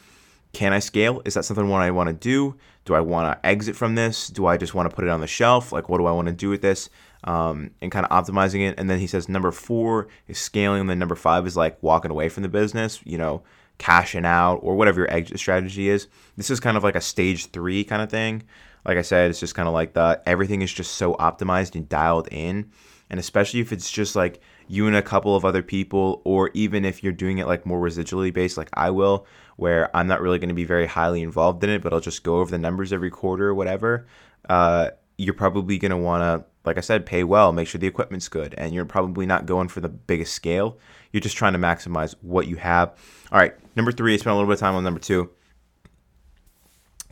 can 0.53 0.73
I 0.73 0.79
scale? 0.79 1.21
Is 1.25 1.35
that 1.35 1.45
something 1.45 1.69
what 1.69 1.83
I 1.83 1.91
want 1.91 2.09
to 2.09 2.15
do? 2.15 2.57
Do 2.85 2.95
I 2.95 3.01
want 3.01 3.31
to 3.31 3.47
exit 3.47 3.77
from 3.77 3.95
this? 3.95 4.29
Do 4.29 4.47
I 4.47 4.57
just 4.57 4.75
want 4.75 4.89
to 4.89 4.95
put 4.95 5.05
it 5.05 5.11
on 5.11 5.21
the 5.21 5.27
shelf? 5.27 5.73
Like 5.73 5.89
what 5.89 5.99
do 5.99 6.07
I 6.07 6.13
want 6.13 6.29
to 6.29 6.35
do 6.35 6.49
with 6.49 6.63
this? 6.63 6.89
Um, 7.25 7.73
and 7.83 7.93
kind 7.93 8.07
of 8.07 8.11
optimizing 8.11 8.67
it. 8.67 8.79
And 8.79 8.89
then 8.89 8.99
he 8.99 9.07
says 9.07 9.29
number 9.29 9.51
four 9.51 10.09
is 10.27 10.39
scaling. 10.39 10.83
And 10.83 10.91
then 10.91 10.99
number 10.99 11.17
five 11.17 11.47
is 11.47 11.57
like 11.57 11.77
walking 11.83 12.11
away 12.11 12.29
from 12.29 12.45
the 12.45 12.49
business. 12.49 13.01
You 13.05 13.19
know, 13.19 13.43
cashing 13.79 14.25
out 14.25 14.57
or 14.57 14.77
whatever 14.77 15.01
your 15.01 15.13
exit 15.13 15.39
strategy 15.39 15.89
is. 15.89 16.09
This 16.37 16.51
is 16.51 16.61
kind 16.61 16.77
of 16.77 16.85
like 16.85 16.97
a 16.97 17.01
stage 17.01 17.47
three 17.47 17.85
kind 17.85 18.03
of 18.03 18.11
thing 18.11 18.45
like 18.89 18.97
I 18.97 19.03
said, 19.03 19.31
it's 19.31 19.39
just 19.39 19.55
kind 19.55 19.69
of 19.69 19.75
like 19.75 19.93
that. 19.95 20.23
Everything 20.25 20.63
is 20.63 20.73
just 20.73 20.95
so 20.95 21.15
optimized 21.15 21.75
and 21.75 21.89
dialed 21.89 22.29
in. 22.31 22.71
And 23.11 23.21
especially 23.21 23.61
if 23.61 23.71
it's 23.71 23.91
just 23.91 24.17
like 24.17 24.41
you 24.67 24.87
and 24.87 24.97
a 24.97 25.03
couple 25.03 25.37
of 25.37 25.45
other 25.45 25.63
people, 25.63 26.23
or 26.25 26.51
even 26.55 26.87
if 26.87 27.03
you're 27.03 27.13
doing 27.13 27.39
it 27.39 27.47
like 27.47 27.67
more 27.67 27.81
residually 27.81 28.33
based, 28.33 28.57
like 28.57 28.71
I 28.73 28.91
will, 28.91 29.27
where 29.57 29.95
I'm 29.95 30.07
not 30.07 30.23
really 30.23 30.39
going 30.39 30.49
to 30.49 30.55
be 30.55 30.65
very 30.65 30.87
highly 30.87 31.23
involved 31.23 31.63
in 31.65 31.71
it, 31.71 31.83
but 31.83 31.93
I'll 31.93 32.01
just 32.01 32.23
go 32.23 32.39
over 32.39 32.51
the 32.51 32.59
numbers 32.59 32.93
every 32.93 33.11
quarter 33.11 33.49
or 33.49 33.55
whatever. 33.55 34.07
Uh, 34.49 34.91
you're 35.19 35.35
probably 35.35 35.79
going 35.79 35.91
to 35.91 35.97
want 35.97 36.23
to, 36.23 36.47
like 36.65 36.79
I 36.79 36.81
said, 36.83 37.05
pay 37.05 37.25
well, 37.25 37.53
make 37.53 37.69
sure 37.69 37.79
the 37.79 37.87
equipment's 37.87 38.29
good, 38.29 38.55
and 38.57 38.73
you're 38.73 38.87
probably 38.87 39.27
not 39.27 39.47
going 39.47 39.69
for 39.69 39.81
the 39.81 39.89
biggest 39.89 40.33
scale. 40.33 40.79
You're 41.13 41.21
just 41.21 41.37
trying 41.37 41.55
to 41.55 41.59
maximize 41.59 42.15
what 42.21 42.47
you 42.47 42.57
have. 42.57 42.97
All 43.33 43.39
right, 43.39 43.55
number 43.77 43.93
three, 43.93 44.15
I 44.15 44.17
spent 44.17 44.33
a 44.33 44.35
little 44.35 44.49
bit 44.49 44.55
of 44.55 44.61
time 44.61 44.75
on 44.75 44.85
number 44.85 45.01
two. 45.01 45.31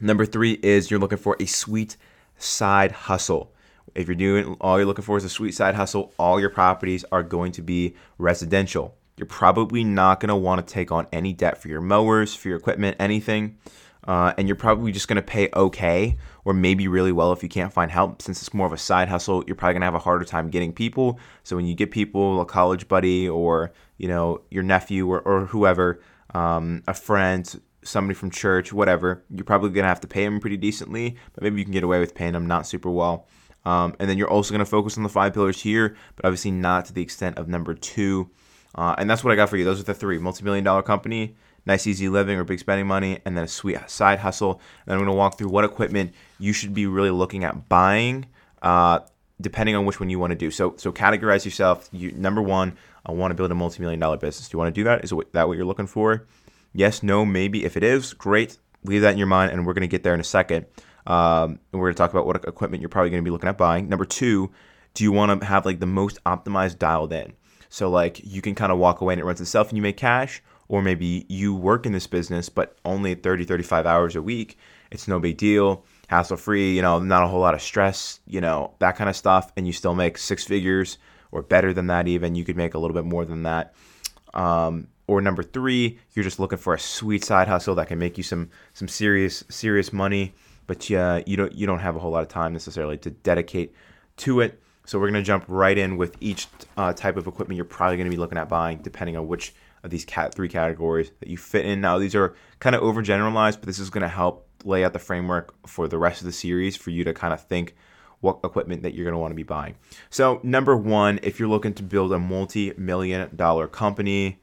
Number 0.00 0.26
three 0.26 0.52
is 0.62 0.90
you're 0.90 1.00
looking 1.00 1.18
for 1.18 1.36
a 1.40 1.46
sweet 1.46 1.96
side 2.36 2.92
hustle. 2.92 3.52
If 3.94 4.08
you're 4.08 4.14
doing 4.14 4.56
all 4.60 4.76
you're 4.76 4.86
looking 4.86 5.04
for 5.04 5.16
is 5.16 5.24
a 5.24 5.30
sweet 5.30 5.54
side 5.54 5.74
hustle, 5.74 6.12
all 6.18 6.38
your 6.38 6.50
properties 6.50 7.04
are 7.10 7.22
going 7.22 7.52
to 7.52 7.62
be 7.62 7.94
residential. 8.18 8.94
You're 9.16 9.26
probably 9.26 9.82
not 9.84 10.20
going 10.20 10.28
to 10.28 10.36
want 10.36 10.66
to 10.66 10.74
take 10.74 10.92
on 10.92 11.06
any 11.10 11.32
debt 11.32 11.56
for 11.56 11.68
your 11.68 11.80
mowers, 11.80 12.34
for 12.34 12.48
your 12.48 12.58
equipment, 12.58 12.96
anything. 13.00 13.56
Uh, 14.06 14.32
and 14.38 14.46
you're 14.46 14.56
probably 14.56 14.92
just 14.92 15.08
going 15.08 15.16
to 15.16 15.22
pay 15.22 15.48
okay 15.54 16.16
or 16.44 16.54
maybe 16.54 16.86
really 16.86 17.10
well 17.10 17.32
if 17.32 17.42
you 17.42 17.48
can't 17.48 17.72
find 17.72 17.90
help. 17.90 18.22
Since 18.22 18.40
it's 18.40 18.54
more 18.54 18.66
of 18.66 18.72
a 18.72 18.78
side 18.78 19.08
hustle, 19.08 19.42
you're 19.46 19.56
probably 19.56 19.75
going 19.75 19.80
to 19.80 19.86
have 19.86 19.94
a 19.94 19.98
harder 19.98 20.25
time 20.25 20.48
getting 20.48 20.72
people. 20.72 21.18
So 21.42 21.56
when 21.56 21.66
you 21.66 21.75
get 21.75 21.90
people, 21.90 22.40
a 22.40 22.46
college 22.46 22.86
buddy 22.88 23.28
or 23.28 23.72
you 23.98 24.08
know 24.08 24.42
your 24.50 24.62
nephew 24.62 25.10
or, 25.10 25.20
or 25.20 25.46
whoever, 25.46 26.00
um, 26.34 26.82
a 26.86 26.94
friend, 26.94 27.60
somebody 27.82 28.14
from 28.14 28.30
church, 28.30 28.72
whatever, 28.72 29.25
you're 29.30 29.44
probably 29.44 29.70
gonna 29.70 29.88
have 29.88 30.00
to 30.00 30.06
pay 30.06 30.25
them 30.25 30.40
pretty 30.40 30.56
decently, 30.56 31.16
but 31.34 31.42
maybe 31.42 31.58
you 31.58 31.64
can 31.64 31.72
get 31.72 31.84
away 31.84 31.98
with 31.98 32.14
paying 32.14 32.32
them 32.32 32.46
not 32.46 32.66
super 32.66 32.90
well. 32.90 33.26
Um, 33.64 33.96
and 33.98 34.08
then 34.08 34.18
you're 34.18 34.30
also 34.30 34.52
gonna 34.52 34.64
focus 34.64 34.96
on 34.96 35.02
the 35.02 35.08
five 35.08 35.34
pillars 35.34 35.60
here, 35.60 35.96
but 36.14 36.25
obviously 36.25 36.52
not 36.52 36.84
to 36.86 36.92
the 36.92 37.02
extent 37.02 37.38
of 37.38 37.48
number 37.48 37.75
two. 37.75 38.30
Uh, 38.75 38.94
and 38.98 39.08
that's 39.08 39.25
what 39.25 39.32
I 39.32 39.36
got 39.36 39.48
for 39.48 39.56
you. 39.56 39.64
Those 39.64 39.80
are 39.80 39.84
the 39.84 39.94
three: 39.94 40.18
multi-million 40.18 40.64
dollar 40.64 40.82
company, 40.82 41.34
nice 41.66 41.87
easy 41.87 42.08
living 42.08 42.38
or 42.38 42.44
big 42.44 42.61
spending 42.61 42.87
money, 42.87 43.18
and 43.25 43.37
then 43.37 43.44
a 43.44 43.49
sweet 43.49 43.78
side 43.88 44.20
hustle. 44.20 44.61
And 44.87 44.94
I'm 44.94 45.00
gonna 45.00 45.16
walk 45.16 45.38
through 45.38 45.49
what 45.49 45.64
equipment 45.64 46.12
you 46.38 46.52
should 46.52 46.75
be 46.75 46.87
really 46.87 47.11
looking 47.11 47.44
at 47.44 47.68
buying. 47.68 48.26
Uh, 48.62 49.00
depending 49.40 49.76
on 49.76 49.85
which 49.85 50.00
one 50.00 50.08
you 50.08 50.18
want 50.18 50.30
to 50.30 50.37
do. 50.37 50.50
So 50.50 50.75
so 50.76 50.92
categorize 50.92 51.44
yourself. 51.44 51.88
You 51.92 52.12
number 52.12 52.40
one, 52.40 52.76
I 53.04 53.12
want 53.12 53.30
to 53.30 53.35
build 53.35 53.50
a 53.50 53.54
multi-million 53.54 54.00
dollar 54.00 54.16
business. 54.16 54.49
Do 54.49 54.54
you 54.54 54.58
want 54.58 54.75
to 54.75 54.80
do 54.80 54.85
that? 54.85 55.04
Is 55.04 55.12
that 55.32 55.49
what 55.49 55.56
you're 55.56 55.66
looking 55.66 55.87
for? 55.87 56.26
Yes, 56.73 57.02
no, 57.02 57.25
maybe. 57.25 57.64
If 57.64 57.76
it 57.76 57.85
is, 57.85 58.12
great. 58.14 58.58
Leave 58.85 59.02
that 59.02 59.12
in 59.12 59.18
your 59.18 59.26
mind, 59.26 59.52
and 59.52 59.66
we're 59.66 59.73
going 59.73 59.82
to 59.82 59.88
get 59.88 60.02
there 60.02 60.14
in 60.14 60.20
a 60.20 60.25
second. 60.25 60.66
Um, 61.06 61.61
and 61.73 61.80
we're 61.80 61.87
going 61.87 61.94
to 61.94 61.99
talk 61.99 62.11
about 62.11 62.26
what 62.26 62.44
equipment 62.44 62.80
you're 62.80 62.88
probably 62.88 63.11
going 63.11 63.23
to 63.23 63.25
be 63.25 63.30
looking 63.30 63.49
at 63.49 63.56
buying. 63.56 63.88
Number 63.88 64.04
two, 64.04 64.50
do 64.94 65.04
you 65.04 65.12
want 65.12 65.40
to 65.40 65.46
have 65.46 65.64
like 65.64 65.80
the 65.80 65.87
most 65.87 66.23
optimized 66.25 66.78
dialed 66.78 67.12
in? 67.12 67.32
So 67.68 67.88
like 67.88 68.20
you 68.25 68.42
can 68.42 68.54
kind 68.54 68.73
of 68.73 68.78
walk 68.78 69.00
away 69.00 69.14
and 69.14 69.20
it 69.20 69.25
runs 69.25 69.40
itself 69.40 69.68
and 69.68 69.76
you 69.76 69.82
make 69.82 69.96
cash, 69.96 70.42
or 70.68 70.82
maybe 70.82 71.26
you 71.28 71.54
work 71.54 71.87
in 71.87 71.92
this 71.92 72.06
business 72.06 72.49
but 72.49 72.76
only 72.85 73.14
30, 73.14 73.44
35 73.44 73.87
hours 73.87 74.16
a 74.16 74.23
week. 74.23 74.58
It's 74.90 75.08
no 75.08 75.18
big 75.18 75.37
deal, 75.37 75.85
hassle 76.08 76.37
free, 76.37 76.75
you 76.75 76.82
know, 76.82 76.99
not 77.00 77.25
a 77.25 77.28
whole 77.28 77.40
lot 77.40 77.54
of 77.54 77.62
stress, 77.62 78.20
you 78.26 78.40
know, 78.40 78.75
that 78.78 78.96
kind 78.96 79.11
of 79.11 79.16
stuff, 79.16 79.52
and 79.56 79.66
you 79.66 79.73
still 79.73 79.94
make 79.94 80.18
six 80.18 80.44
figures 80.44 80.99
or 81.32 81.42
better 81.42 81.73
than 81.73 81.88
that 81.88 82.06
even. 82.08 82.35
You 82.35 82.44
could 82.44 82.56
make 82.56 82.75
a 82.75 82.78
little 82.78 82.94
bit 82.94 83.04
more 83.04 83.25
than 83.25 83.42
that. 83.42 83.75
Um, 84.35 84.88
or 85.06 85.20
number 85.20 85.42
three, 85.42 85.99
you're 86.14 86.25
just 86.25 86.40
looking 86.40 86.58
for 86.58 86.75
a 86.75 86.78
sweet 86.78 87.25
side 87.25 87.49
hustle 87.49 87.75
that 87.76 87.88
can 87.88 87.99
make 87.99 88.16
you 88.16 88.25
some 88.25 88.50
some 88.75 88.88
serious 88.88 89.44
serious 89.49 89.92
money, 89.92 90.35
but 90.66 90.90
yeah, 90.90 91.23
you 91.26 91.37
don't 91.37 91.52
you 91.52 91.66
don't 91.66 91.78
have 91.78 91.96
a 91.96 91.99
whole 91.99 92.11
lot 92.11 92.23
of 92.23 92.28
time 92.28 92.52
necessarily 92.52 92.99
to 92.99 93.11
dedicate 93.11 93.73
to 94.18 94.40
it. 94.40 94.61
So 94.85 94.99
we're 94.99 95.08
gonna 95.08 95.23
jump 95.23 95.44
right 95.49 95.76
in 95.76 95.96
with 95.96 96.16
each 96.20 96.49
uh, 96.76 96.92
type 96.92 97.16
of 97.16 97.26
equipment 97.26 97.56
you're 97.56 97.64
probably 97.64 97.96
gonna 97.96 98.11
be 98.11 98.16
looking 98.16 98.38
at 98.38 98.49
buying, 98.49 98.78
depending 98.78 99.16
on 99.16 99.28
which 99.28 99.54
of 99.86 99.90
these 99.90 100.04
cat 100.04 100.34
three 100.34 100.48
categories 100.48 101.10
that 101.20 101.28
you 101.28 101.36
fit 101.36 101.64
in. 101.64 101.80
Now 101.80 101.98
these 101.98 102.14
are 102.14 102.34
kind 102.60 102.76
of 102.76 102.82
overgeneralized, 102.82 103.60
but 103.60 103.66
this 103.66 103.78
is 103.78 103.90
gonna 103.90 104.08
help 104.08 104.46
lay 104.64 104.84
out 104.84 104.92
the 104.92 104.98
framework 104.98 105.54
for 105.66 105.88
the 105.88 105.98
rest 105.98 106.20
of 106.20 106.26
the 106.26 106.32
series 106.32 106.76
for 106.76 106.90
you 106.90 107.04
to 107.04 107.14
kind 107.14 107.32
of 107.32 107.42
think 107.42 107.74
what 108.20 108.40
equipment 108.44 108.82
that 108.82 108.94
you're 108.94 109.04
going 109.04 109.14
to 109.14 109.18
want 109.18 109.30
to 109.30 109.36
be 109.36 109.42
buying. 109.42 109.76
So, 110.10 110.40
number 110.42 110.76
one, 110.76 111.20
if 111.22 111.38
you're 111.38 111.48
looking 111.48 111.74
to 111.74 111.82
build 111.82 112.12
a 112.12 112.18
multi 112.18 112.72
million 112.76 113.34
dollar 113.36 113.68
company, 113.68 114.40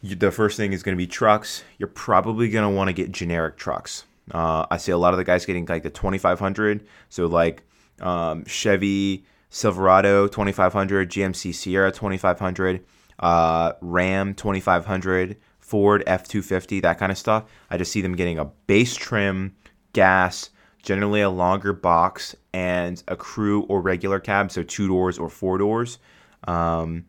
you, 0.00 0.16
the 0.16 0.30
first 0.30 0.56
thing 0.56 0.72
is 0.72 0.82
going 0.82 0.96
to 0.96 0.98
be 0.98 1.06
trucks. 1.06 1.62
You're 1.78 1.88
probably 1.88 2.48
going 2.48 2.68
to 2.68 2.74
want 2.74 2.88
to 2.88 2.92
get 2.92 3.12
generic 3.12 3.56
trucks. 3.56 4.04
Uh, 4.30 4.66
I 4.70 4.76
see 4.76 4.92
a 4.92 4.98
lot 4.98 5.14
of 5.14 5.18
the 5.18 5.24
guys 5.24 5.46
getting 5.46 5.66
like 5.66 5.82
the 5.82 5.90
2500. 5.90 6.86
So 7.08 7.26
like 7.26 7.62
um, 8.00 8.44
Chevy 8.44 9.24
Silverado 9.50 10.26
2500, 10.26 11.10
GMC 11.10 11.54
Sierra 11.54 11.90
2500, 11.90 12.84
uh, 13.18 13.72
Ram 13.80 14.34
2500, 14.34 15.36
Ford 15.58 16.04
F250, 16.06 16.82
that 16.82 16.98
kind 16.98 17.12
of 17.12 17.18
stuff. 17.18 17.44
I 17.70 17.76
just 17.76 17.92
see 17.92 18.00
them 18.00 18.16
getting 18.16 18.38
a 18.38 18.46
base 18.66 18.94
trim, 18.94 19.54
gas, 19.92 20.50
generally 20.82 21.20
a 21.20 21.30
longer 21.30 21.72
box, 21.72 22.34
and 22.52 23.02
a 23.08 23.16
crew 23.16 23.62
or 23.62 23.80
regular 23.80 24.20
cab, 24.20 24.50
so 24.50 24.62
two 24.62 24.88
doors 24.88 25.18
or 25.18 25.28
four 25.28 25.58
doors. 25.58 25.98
Um, 26.46 27.04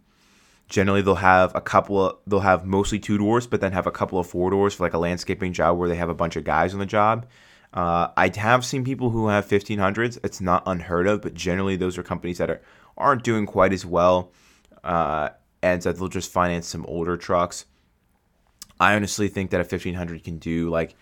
generally 0.70 1.02
they'll 1.02 1.16
have 1.16 1.54
a 1.56 1.62
couple 1.62 2.06
of 2.06 2.18
they'll 2.26 2.40
have 2.40 2.66
mostly 2.66 3.00
two 3.00 3.18
doors 3.18 3.48
but 3.48 3.60
then 3.60 3.72
have 3.72 3.88
a 3.88 3.92
couple 3.92 4.20
of 4.20 4.28
four 4.28 4.50
doors 4.50 4.76
for 4.76 4.84
like 4.84 4.94
a 4.94 4.98
landscaping 4.98 5.52
job 5.52 5.78
where 5.78 5.90
they 5.90 5.96
have 5.96 6.10
a 6.10 6.14
bunch 6.14 6.36
of 6.36 6.44
guys 6.44 6.74
on 6.74 6.80
the 6.80 6.86
job 6.86 7.26
uh, 7.74 8.08
i 8.16 8.32
have 8.36 8.64
seen 8.64 8.84
people 8.84 9.10
who 9.10 9.28
have 9.28 9.46
1500s 9.46 10.18
it's 10.24 10.40
not 10.40 10.64
unheard 10.66 11.08
of 11.08 11.22
but 11.22 11.34
generally 11.34 11.76
those 11.76 11.98
are 11.98 12.04
companies 12.04 12.38
that 12.38 12.50
are 12.50 12.62
aren't 12.98 13.24
doing 13.24 13.46
quite 13.46 13.74
as 13.74 13.86
well 13.86 14.32
uh, 14.84 15.30
and 15.62 15.84
so 15.84 15.92
they'll 15.92 16.08
just 16.08 16.32
finance 16.32 16.68
some 16.68 16.86
older 16.86 17.18
trucks 17.18 17.66
i 18.80 18.96
honestly 18.96 19.28
think 19.28 19.52
that 19.52 19.60
a 19.60 19.64
1500 19.64 20.24
can 20.24 20.38
do 20.38 20.70
like 20.70 20.96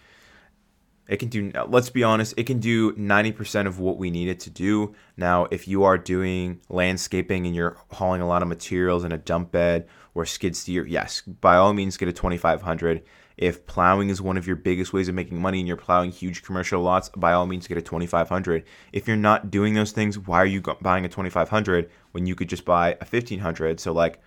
it 1.07 1.17
can 1.17 1.29
do, 1.29 1.51
let's 1.67 1.89
be 1.89 2.03
honest, 2.03 2.33
it 2.37 2.45
can 2.45 2.59
do 2.59 2.91
90% 2.93 3.65
of 3.65 3.79
what 3.79 3.97
we 3.97 4.11
need 4.11 4.27
it 4.27 4.39
to 4.41 4.49
do. 4.49 4.93
Now, 5.15 5.47
if 5.51 5.67
you 5.67 5.83
are 5.83 5.97
doing 5.97 6.59
landscaping 6.69 7.45
and 7.45 7.55
you're 7.55 7.77
hauling 7.91 8.21
a 8.21 8.27
lot 8.27 8.41
of 8.41 8.47
materials 8.47 9.03
in 9.03 9.11
a 9.11 9.17
dump 9.17 9.51
bed 9.51 9.87
or 10.13 10.25
skid 10.25 10.55
steer, 10.55 10.85
yes, 10.85 11.21
by 11.21 11.55
all 11.55 11.73
means 11.73 11.97
get 11.97 12.09
a 12.09 12.13
2500. 12.13 13.03
If 13.37 13.65
plowing 13.67 14.09
is 14.09 14.21
one 14.21 14.35
of 14.35 14.47
your 14.47 14.55
biggest 14.55 14.91
ways 14.91 15.07
of 15.07 15.15
making 15.15 15.39
money 15.39 15.59
and 15.59 15.67
you're 15.67 15.77
plowing 15.77 16.11
huge 16.11 16.43
commercial 16.43 16.81
lots, 16.81 17.09
by 17.09 17.33
all 17.33 17.45
means 17.45 17.67
get 17.67 17.77
a 17.77 17.81
2500. 17.81 18.65
If 18.91 19.07
you're 19.07 19.15
not 19.15 19.51
doing 19.51 19.75
those 19.75 19.91
things, 19.91 20.19
why 20.19 20.39
are 20.39 20.45
you 20.45 20.61
buying 20.81 21.05
a 21.05 21.09
2500 21.09 21.89
when 22.11 22.25
you 22.25 22.35
could 22.35 22.49
just 22.49 22.65
buy 22.65 22.93
a 22.93 23.05
1500? 23.05 23.79
So, 23.79 23.93
like 23.93 24.19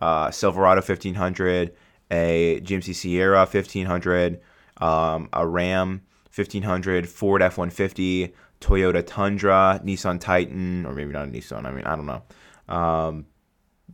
uh, 0.00 0.30
Silverado 0.30 0.80
1500, 0.80 1.74
a 2.10 2.60
GMC 2.62 2.94
Sierra 2.94 3.40
1500, 3.40 4.40
um, 4.78 5.28
a 5.32 5.46
Ram 5.46 6.02
1500, 6.34 7.08
Ford 7.08 7.42
F 7.42 7.58
150, 7.58 8.34
Toyota 8.60 9.04
Tundra, 9.06 9.80
Nissan 9.84 10.20
Titan, 10.20 10.86
or 10.86 10.92
maybe 10.92 11.12
not 11.12 11.28
a 11.28 11.30
Nissan. 11.30 11.64
I 11.64 11.70
mean, 11.70 11.84
I 11.84 11.96
don't 11.96 12.06
know. 12.06 12.22
Um, 12.68 13.26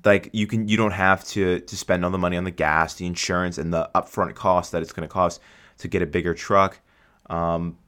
like 0.05 0.31
you 0.33 0.47
can, 0.47 0.69
you 0.69 0.77
don't 0.77 0.93
have 0.93 1.25
to 1.29 1.61
to 1.61 1.77
spend 1.77 2.05
all 2.05 2.11
the 2.11 2.19
money 2.19 2.37
on 2.37 2.45
the 2.45 2.51
gas, 2.51 2.95
the 2.95 3.07
insurance, 3.07 3.59
and 3.59 3.73
the 3.73 3.91
upfront 3.95 4.35
cost 4.35 4.73
that 4.73 4.83
it's 4.83 4.93
going 4.93 5.07
to 5.07 5.13
cost 5.13 5.41
to 5.79 5.89
get 5.89 6.03
a 6.03 6.07
bigger 6.07 6.35
truck. 6.35 6.81
Um, 7.29 7.79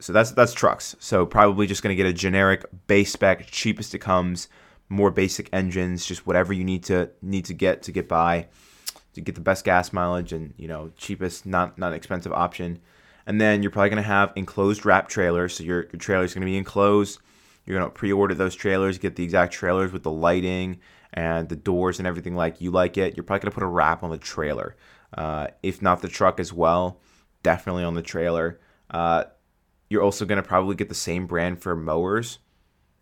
so 0.00 0.12
that's 0.12 0.32
that's 0.32 0.52
trucks. 0.52 0.96
So 0.98 1.26
probably 1.26 1.66
just 1.66 1.82
going 1.82 1.96
to 1.96 2.02
get 2.02 2.08
a 2.08 2.12
generic 2.12 2.64
base 2.86 3.12
spec, 3.12 3.46
cheapest 3.46 3.94
it 3.94 3.98
comes, 3.98 4.48
more 4.88 5.10
basic 5.10 5.48
engines, 5.52 6.06
just 6.06 6.26
whatever 6.26 6.52
you 6.52 6.64
need 6.64 6.84
to 6.84 7.10
need 7.22 7.44
to 7.46 7.54
get 7.54 7.82
to 7.82 7.92
get 7.92 8.08
by, 8.08 8.48
to 9.14 9.20
get 9.20 9.34
the 9.34 9.40
best 9.40 9.64
gas 9.64 9.92
mileage 9.92 10.32
and 10.32 10.54
you 10.56 10.68
know 10.68 10.90
cheapest, 10.96 11.46
not 11.46 11.78
not 11.78 11.92
expensive 11.92 12.32
option. 12.32 12.80
And 13.26 13.38
then 13.38 13.62
you're 13.62 13.70
probably 13.70 13.90
to 14.02 14.08
have 14.08 14.32
enclosed 14.36 14.86
wrap 14.86 15.06
trailers. 15.06 15.54
So 15.54 15.62
your, 15.62 15.82
your 15.92 15.98
trailer 16.00 16.24
is 16.24 16.32
to 16.46 16.50
be 16.50 16.56
enclosed. 16.56 17.20
You're 17.66 17.78
going 17.78 17.90
to 17.90 17.94
pre 17.94 18.10
order 18.10 18.32
those 18.34 18.54
trailers, 18.54 18.96
get 18.96 19.16
the 19.16 19.24
exact 19.24 19.52
trailers 19.52 19.92
with 19.92 20.02
the 20.02 20.10
lighting 20.10 20.80
and 21.12 21.46
the 21.50 21.56
doors 21.56 21.98
and 21.98 22.08
everything 22.08 22.34
like 22.34 22.62
you 22.62 22.70
like 22.70 22.96
it. 22.96 23.16
You're 23.16 23.24
probably 23.24 23.40
to 23.50 23.54
put 23.54 23.62
a 23.62 23.66
wrap 23.66 24.02
on 24.02 24.08
the 24.08 24.16
trailer. 24.16 24.76
Uh, 25.12 25.48
if 25.62 25.82
not 25.82 26.00
the 26.00 26.08
truck 26.08 26.40
as 26.40 26.54
well, 26.54 27.00
definitely 27.42 27.84
on 27.84 27.92
the 27.92 28.02
trailer. 28.02 28.60
Uh, 28.90 29.24
you're 29.90 30.02
also 30.02 30.24
to 30.42 30.48
probably 30.48 30.76
get 30.76 30.88
the 30.88 30.94
same 30.94 31.26
brand 31.26 31.60
for 31.60 31.76
mowers, 31.76 32.38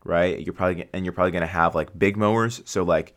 right? 0.06 0.38
You're 0.40 0.54
probably 0.54 0.88
and 0.92 1.04
you're 1.04 1.12
probably 1.12 1.32
to 1.32 1.46
have 1.46 1.74
like 1.74 1.96
big 1.98 2.16
mowers, 2.16 2.62
so 2.64 2.82
like 2.82 3.16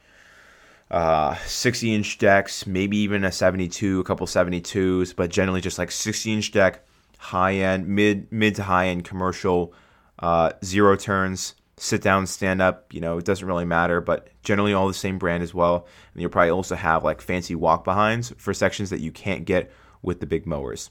uh, 0.92 1.36
60 1.46 1.94
inch 1.94 2.18
decks, 2.18 2.66
maybe 2.66 2.98
even 2.98 3.24
a 3.24 3.32
72, 3.32 4.00
a 4.00 4.04
couple 4.04 4.26
72s, 4.26 5.16
but 5.16 5.30
generally 5.30 5.62
just 5.62 5.78
like 5.78 5.92
60 5.92 6.34
inch 6.34 6.52
deck, 6.52 6.86
high 7.18 7.54
end, 7.56 7.88
mid 7.88 8.32
mid 8.32 8.56
to 8.56 8.64
high 8.64 8.88
end 8.88 9.06
commercial, 9.06 9.74
uh, 10.20 10.52
zero 10.64 10.96
turns, 10.96 11.56
sit 11.78 12.02
down, 12.02 12.26
stand 12.26 12.62
up. 12.62 12.94
You 12.94 13.02
know, 13.02 13.18
it 13.18 13.26
doesn't 13.26 13.48
really 13.48 13.66
matter, 13.66 14.02
but 14.02 14.30
generally 14.44 14.74
all 14.74 14.88
the 14.88 14.94
same 14.94 15.20
brand 15.20 15.44
as 15.44 15.54
well. 15.54 15.88
And 16.14 16.22
you'll 16.22 16.32
probably 16.32 16.52
also 16.52 16.76
have 16.76 17.04
like 17.04 17.22
fancy 17.22 17.56
walk 17.56 17.84
behinds 17.84 18.34
for 18.38 18.54
sections 18.54 18.90
that 18.90 19.02
you 19.02 19.12
can't 19.12 19.46
get 19.46 19.72
with 20.02 20.20
the 20.20 20.26
big 20.26 20.46
mowers. 20.46 20.90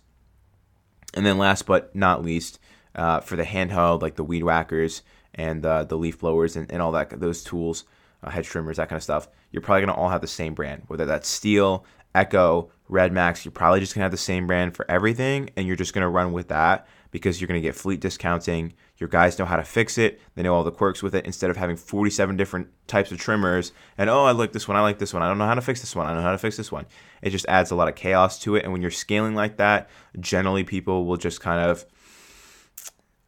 And 1.15 1.25
then 1.25 1.39
last 1.39 1.67
but 1.67 1.95
not 1.97 2.23
least, 2.23 2.59
uh, 2.95 3.21
for 3.21 3.37
the 3.37 3.45
handheld, 3.45 4.03
like 4.03 4.17
the 4.17 4.25
weed 4.25 4.43
whackers 4.43 5.03
and 5.39 5.65
uh, 5.65 5.85
the 5.85 5.97
leaf 5.97 6.19
blowers 6.19 6.57
and, 6.57 6.71
and 6.71 6.83
all 6.83 6.93
that, 6.93 7.19
those 7.19 7.43
tools, 7.43 7.85
uh, 8.23 8.31
hedge 8.31 8.47
trimmers, 8.47 8.77
that 8.77 8.89
kind 8.89 8.99
of 8.99 9.03
stuff, 9.03 9.29
you're 9.53 9.63
probably 9.63 9.83
to 9.87 9.95
all 9.95 10.11
have 10.11 10.21
the 10.21 10.27
same 10.27 10.55
brand, 10.55 10.83
whether 10.89 11.07
that's 11.07 11.39
Stihl, 11.39 11.85
Echo, 12.15 12.71
RedMax, 12.91 13.45
you're 13.45 13.53
probably 13.53 13.81
just 13.81 13.93
to 13.93 14.01
have 14.01 14.11
the 14.11 14.17
same 14.17 14.47
brand 14.47 14.75
for 14.75 14.91
everything, 14.91 15.51
and 15.57 15.67
you're 15.67 15.77
just 15.77 15.95
to 16.03 16.09
run 16.09 16.33
with 16.33 16.49
that 16.49 16.87
because 17.11 17.41
you're 17.41 17.49
to 17.61 17.67
get 17.67 17.75
fleet 17.75 18.01
discounting. 18.01 18.75
Your 18.99 19.09
guys 19.09 19.39
know 19.39 19.45
how 19.45 19.57
to 19.57 19.65
fix 19.65 19.97
it, 19.99 20.21
they 20.35 20.43
know 20.43 20.55
all 20.55 20.65
the 20.65 20.73
quirks 20.73 21.03
with 21.03 21.15
it 21.15 21.25
instead 21.25 21.51
of 21.51 21.57
having 21.57 21.77
47 21.77 22.37
different 22.37 22.69
types 22.87 23.13
of 23.13 23.19
trimmers. 23.19 23.73
And 23.97 24.11
oh, 24.11 24.25
I 24.25 24.33
like 24.33 24.53
this 24.53 24.67
one, 24.67 24.77
I 24.77 24.81
like 24.81 24.99
this 24.99 25.15
one, 25.15 25.23
I 25.23 25.29
don't 25.29 25.39
know 25.39 25.47
how 25.47 25.55
to 25.55 25.63
fix 25.63 25.81
this 25.81 25.95
one, 25.95 26.07
I 26.07 26.11
don't 26.11 26.19
know 26.19 26.25
how 26.25 26.33
to 26.33 26.39
fix 26.39 26.57
this 26.57 26.73
one. 26.73 26.87
It 27.23 27.31
just 27.31 27.47
adds 27.47 27.71
a 27.71 27.77
lot 27.77 27.89
of 27.89 27.95
chaos 27.95 28.39
to 28.41 28.57
it. 28.57 28.65
And 28.65 28.73
when 28.73 28.83
you're 28.83 28.91
scaling 28.91 29.35
like 29.35 29.59
that, 29.59 29.89
generally 30.19 30.65
people 30.65 31.05
will 31.07 31.17
just 31.17 31.41
kind 31.41 31.71
of, 31.71 31.87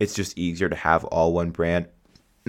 it's 0.00 0.14
just 0.14 0.37
easier 0.37 0.69
to 0.69 0.76
have 0.76 1.05
all 1.05 1.33
one 1.33 1.50
brand. 1.50 1.87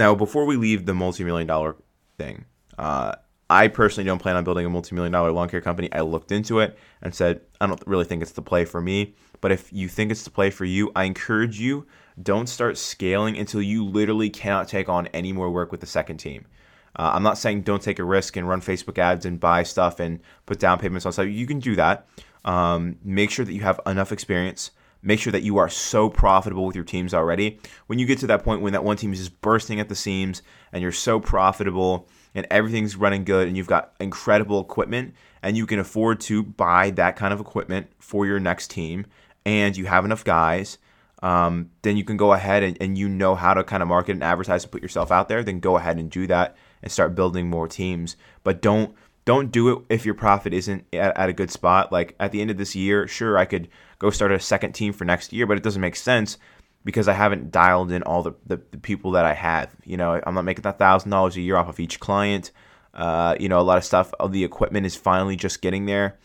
Now, 0.02 0.16
before 0.16 0.46
we 0.46 0.56
leave 0.56 0.88
the 0.88 0.96
multi 0.96 1.24
million 1.24 1.46
dollar 1.46 1.76
thing, 2.18 2.46
uh, 2.76 3.14
I 3.52 3.68
personally 3.68 4.08
don't 4.08 4.18
plan 4.18 4.36
on 4.36 4.44
building 4.44 4.66
a 4.66 4.70
multi-million 4.70 5.12
dollar 5.12 5.32
lawn 5.32 5.48
care 5.48 5.62
company. 5.62 5.94
I 5.94 6.02
looked 6.02 6.32
into 6.32 6.60
it 6.60 6.76
and 7.04 7.14
said, 7.14 7.42
I 7.60 7.68
don't 7.68 7.84
really 7.86 8.06
think 8.06 8.24
it's 8.24 8.32
the 8.32 8.42
play 8.42 8.66
for 8.66 8.82
me. 8.82 9.14
But 9.42 9.52
if 9.52 9.72
you 9.72 9.88
think 9.88 10.10
it's 10.10 10.24
the 10.24 10.32
play 10.32 10.50
for 10.50 10.66
you, 10.66 10.92
I 10.96 11.04
encourage 11.04 11.60
you, 11.60 11.86
don't 12.24 12.48
start 12.48 12.80
scaling 12.80 13.38
until 13.38 13.62
you 13.62 13.86
literally 13.86 14.32
cannot 14.32 14.68
take 14.68 14.90
on 14.90 15.06
any 15.08 15.34
more 15.34 15.52
work 15.52 15.70
with 15.70 15.82
the 15.82 15.86
second 15.86 16.18
team. 16.18 16.48
Uh, 16.96 17.12
I'm 17.14 17.22
not 17.22 17.38
saying 17.38 17.62
don't 17.62 17.84
take 17.84 18.00
a 18.00 18.04
risk 18.04 18.38
and 18.38 18.50
run 18.50 18.60
Facebook 18.60 18.98
ads 18.98 19.28
and 19.28 19.40
buy 19.40 19.62
stuff 19.62 20.00
and 20.00 20.20
put 20.48 20.58
down 20.58 20.80
payments 20.80 21.06
on 21.06 21.12
stuff. 21.12 21.28
You 21.28 21.46
can 21.46 21.60
do 21.60 21.76
that. 21.76 22.08
Um, 22.44 22.96
make 23.04 23.30
sure 23.30 23.46
that 23.46 23.54
you 23.54 23.62
have 23.62 23.80
enough 23.86 24.12
experience. 24.12 24.72
Make 25.04 25.20
sure 25.20 25.32
that 25.32 25.44
you 25.44 25.58
are 25.58 25.70
so 25.70 26.10
profitable 26.10 26.66
with 26.66 26.76
your 26.76 26.86
teams 26.86 27.14
already. 27.14 27.60
When 27.88 28.00
you 28.00 28.06
get 28.06 28.20
to 28.20 28.28
that 28.28 28.44
point 28.44 28.62
when 28.62 28.74
that 28.74 28.84
one 28.84 28.98
team 28.98 29.14
is 29.14 29.20
just 29.20 29.42
bursting 29.42 29.80
at 29.80 29.90
the 29.90 29.96
seams 29.96 30.42
and 30.72 30.82
you're 30.82 30.92
so 30.92 31.20
profitable 31.20 32.08
and 32.36 32.48
everything's 32.50 32.96
running 32.96 33.24
good 33.24 33.48
and 33.48 33.58
you've 33.58 33.68
got 33.68 33.94
incredible 34.00 34.62
equipment 34.62 35.14
and 35.42 35.58
you 35.58 35.66
can 35.66 35.80
afford 35.80 36.20
to 36.22 36.44
buy 36.44 36.92
that 36.92 37.16
kind 37.16 37.34
of 37.34 37.40
equipment 37.40 37.88
for 38.00 38.26
your 38.26 38.40
next 38.40 38.70
team 38.70 39.06
and 39.46 39.76
you 39.76 39.86
have 39.86 40.06
enough 40.06 40.24
guys 40.24 40.78
um, 41.24 41.70
then 41.84 41.98
you 41.98 42.04
can 42.04 42.18
go 42.18 42.34
ahead 42.34 42.64
and, 42.64 42.78
and 42.82 42.98
you 42.98 43.08
know 43.08 43.36
how 43.36 43.54
to 43.54 43.64
kind 43.64 43.84
of 43.84 43.90
market 43.90 44.14
and 44.14 44.24
advertise 44.24 44.64
and 44.64 44.72
put 44.72 44.82
yourself 44.82 45.12
out 45.12 45.28
there 45.30 45.44
then 45.44 45.60
go 45.60 45.78
ahead 45.78 45.98
and 45.98 46.10
do 46.10 46.28
that 46.28 46.56
and 46.82 46.92
start 46.92 47.16
building 47.16 47.50
more 47.50 47.68
teams 47.68 48.16
but 48.44 48.62
don't 48.62 48.96
don't 49.26 49.52
do 49.52 49.70
it 49.70 49.80
if 49.90 50.06
your 50.06 50.16
profit 50.16 50.54
isn't 50.54 50.86
at, 50.94 51.18
at 51.18 51.30
a 51.30 51.34
good 51.34 51.52
spot 51.52 51.92
like 51.92 52.16
at 52.20 52.32
the 52.32 52.42
end 52.42 52.52
of 52.52 52.58
this 52.58 52.76
year 52.76 53.08
sure 53.08 53.38
i 53.38 53.46
could 53.46 53.68
go 54.00 54.10
start 54.10 54.32
a 54.32 54.40
second 54.40 54.74
team 54.74 54.94
for 54.94 55.06
next 55.06 55.32
year 55.34 55.46
but 55.46 55.58
it 55.58 55.64
doesn't 55.64 55.82
make 55.82 55.96
sense 55.96 56.38
because 56.84 57.08
I 57.08 57.14
haven't 57.14 57.52
dialed 57.52 57.92
in 57.92 58.04
all 58.04 58.24
the, 58.24 58.34
the, 58.46 58.62
the 58.72 58.78
people 58.78 59.12
that 59.12 59.26
I 59.26 59.34
have. 59.34 59.74
You 59.86 59.98
know, 59.98 60.20
I'm 60.26 60.34
not 60.34 60.46
making 60.46 60.64
that 60.64 60.80
thousand 60.80 61.12
dollars 61.12 61.36
a 61.38 61.42
year 61.42 61.56
off 61.56 61.70
of 61.70 61.80
each 61.80 62.00
client. 62.00 62.52
Uh, 62.94 63.36
you 63.40 63.48
know, 63.48 63.60
a 63.60 63.64
lot 63.64 63.78
of 63.78 63.86
stuff 63.86 64.14
the 64.30 64.44
equipment 64.44 64.86
is 64.86 64.96
finally 64.96 65.36
just 65.36 65.62
getting 65.62 65.86
there. 65.86 66.18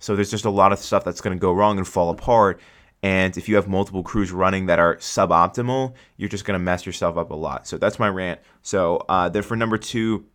So 0.00 0.14
there's 0.14 0.30
just 0.30 0.44
a 0.44 0.50
lot 0.50 0.72
of 0.72 0.78
stuff 0.78 1.04
that's 1.04 1.20
going 1.20 1.36
to 1.36 1.40
go 1.40 1.52
wrong 1.52 1.78
and 1.78 1.88
fall 1.88 2.10
apart. 2.10 2.60
And 3.02 3.36
if 3.36 3.48
you 3.48 3.56
have 3.56 3.68
multiple 3.68 4.02
crews 4.02 4.32
running 4.32 4.66
that 4.66 4.78
are 4.78 4.96
suboptimal, 4.96 5.94
you're 6.16 6.28
just 6.28 6.44
going 6.44 6.58
to 6.58 6.62
mess 6.62 6.86
yourself 6.86 7.16
up 7.16 7.30
a 7.30 7.34
lot. 7.34 7.66
So 7.66 7.76
that's 7.76 7.98
my 7.98 8.08
rant. 8.08 8.40
So 8.62 9.04
uh, 9.08 9.28
then 9.28 9.42
for 9.42 9.56
number 9.56 9.76
two, 9.76 10.26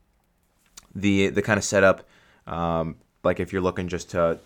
the 0.96 1.30
the 1.30 1.42
kind 1.42 1.58
of 1.58 1.64
setup, 1.64 2.08
um, 2.48 2.96
like 3.24 3.40
if 3.40 3.54
you're 3.54 3.62
looking 3.62 3.88
just 3.88 4.12
to, 4.12 4.40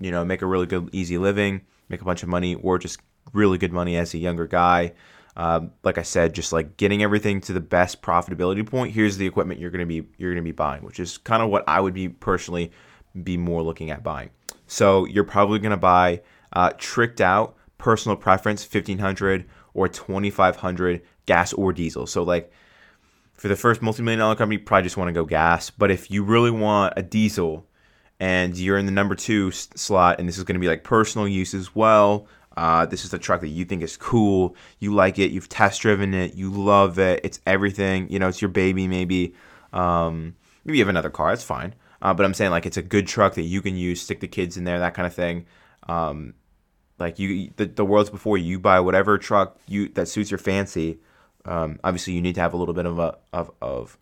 you 0.00 0.10
know, 0.10 0.24
make 0.24 0.42
a 0.42 0.46
really 0.46 0.66
good 0.66 0.88
easy 0.92 1.18
living, 1.18 1.62
make 1.88 2.00
a 2.00 2.04
bunch 2.04 2.22
of 2.22 2.28
money, 2.28 2.54
or 2.56 2.78
just 2.78 3.00
really 3.32 3.58
good 3.58 3.72
money 3.72 3.96
as 3.96 4.14
a 4.14 4.18
younger 4.18 4.46
guy. 4.46 4.92
Um, 5.34 5.72
like 5.82 5.96
I 5.96 6.02
said, 6.02 6.34
just 6.34 6.52
like 6.52 6.76
getting 6.76 7.02
everything 7.02 7.40
to 7.42 7.52
the 7.54 7.60
best 7.60 8.02
profitability 8.02 8.66
point. 8.66 8.92
Here's 8.92 9.16
the 9.16 9.26
equipment 9.26 9.60
you're 9.60 9.70
gonna 9.70 9.86
be 9.86 10.06
you're 10.18 10.32
gonna 10.32 10.42
be 10.42 10.52
buying, 10.52 10.82
which 10.82 11.00
is 11.00 11.18
kind 11.18 11.42
of 11.42 11.50
what 11.50 11.64
I 11.66 11.80
would 11.80 11.94
be 11.94 12.08
personally 12.08 12.72
be 13.22 13.36
more 13.36 13.62
looking 13.62 13.90
at 13.90 14.02
buying. 14.02 14.30
So 14.66 15.06
you're 15.06 15.24
probably 15.24 15.58
gonna 15.58 15.76
buy 15.76 16.22
uh, 16.52 16.72
tricked 16.76 17.20
out 17.20 17.56
personal 17.78 18.16
preference 18.16 18.62
1500 18.62 19.44
or 19.74 19.88
2500 19.88 21.02
gas 21.26 21.52
or 21.52 21.72
diesel. 21.72 22.06
So 22.06 22.22
like 22.22 22.52
for 23.42 23.48
the 23.48 23.56
first 23.56 23.82
multi-million 23.82 24.20
dollar 24.20 24.36
company, 24.36 24.60
you 24.60 24.64
probably 24.64 24.84
just 24.84 24.96
want 24.96 25.08
to 25.08 25.12
go 25.12 25.24
gas. 25.24 25.68
But 25.68 25.90
if 25.90 26.12
you 26.12 26.22
really 26.22 26.52
want 26.52 26.94
a 26.96 27.02
diesel 27.02 27.66
and 28.20 28.56
you're 28.56 28.78
in 28.78 28.86
the 28.86 28.92
number 28.92 29.16
two 29.16 29.50
slot, 29.50 30.20
and 30.20 30.28
this 30.28 30.38
is 30.38 30.44
going 30.44 30.54
to 30.54 30.60
be 30.60 30.68
like 30.68 30.84
personal 30.84 31.26
use 31.26 31.52
as 31.52 31.74
well. 31.74 32.28
Uh, 32.56 32.86
this 32.86 33.04
is 33.04 33.10
the 33.10 33.18
truck 33.18 33.40
that 33.40 33.48
you 33.48 33.64
think 33.64 33.82
is 33.82 33.96
cool. 33.96 34.54
You 34.78 34.94
like 34.94 35.18
it. 35.18 35.32
You've 35.32 35.48
test 35.48 35.82
driven 35.82 36.14
it. 36.14 36.34
You 36.34 36.52
love 36.52 37.00
it. 37.00 37.22
It's 37.24 37.40
everything. 37.44 38.08
You 38.12 38.20
know, 38.20 38.28
it's 38.28 38.40
your 38.40 38.48
baby. 38.48 38.86
Maybe, 38.86 39.34
um, 39.72 40.36
maybe 40.64 40.78
you 40.78 40.84
have 40.84 40.88
another 40.88 41.10
car. 41.10 41.30
That's 41.30 41.42
fine. 41.42 41.74
Uh, 42.00 42.14
but 42.14 42.24
I'm 42.24 42.34
saying 42.34 42.52
like 42.52 42.64
it's 42.64 42.76
a 42.76 42.82
good 42.82 43.08
truck 43.08 43.34
that 43.34 43.42
you 43.42 43.60
can 43.60 43.74
use. 43.74 44.00
Stick 44.00 44.20
the 44.20 44.28
kids 44.28 44.56
in 44.56 44.62
there. 44.62 44.78
That 44.78 44.94
kind 44.94 45.06
of 45.06 45.14
thing. 45.14 45.46
Um, 45.88 46.34
like 47.00 47.18
you, 47.18 47.50
the, 47.56 47.64
the 47.64 47.84
world's 47.84 48.10
before 48.10 48.38
you. 48.38 48.60
buy 48.60 48.78
whatever 48.78 49.18
truck 49.18 49.58
you 49.66 49.88
that 49.94 50.06
suits 50.06 50.30
your 50.30 50.38
fancy. 50.38 51.00
Um, 51.44 51.78
obviously, 51.82 52.12
you 52.12 52.22
need 52.22 52.34
to 52.36 52.40
have 52.40 52.54
a 52.54 52.56
little 52.56 52.74
bit 52.74 52.86
of 52.86 52.98
a 52.98 53.16
of, 53.32 53.50
of 53.60 53.98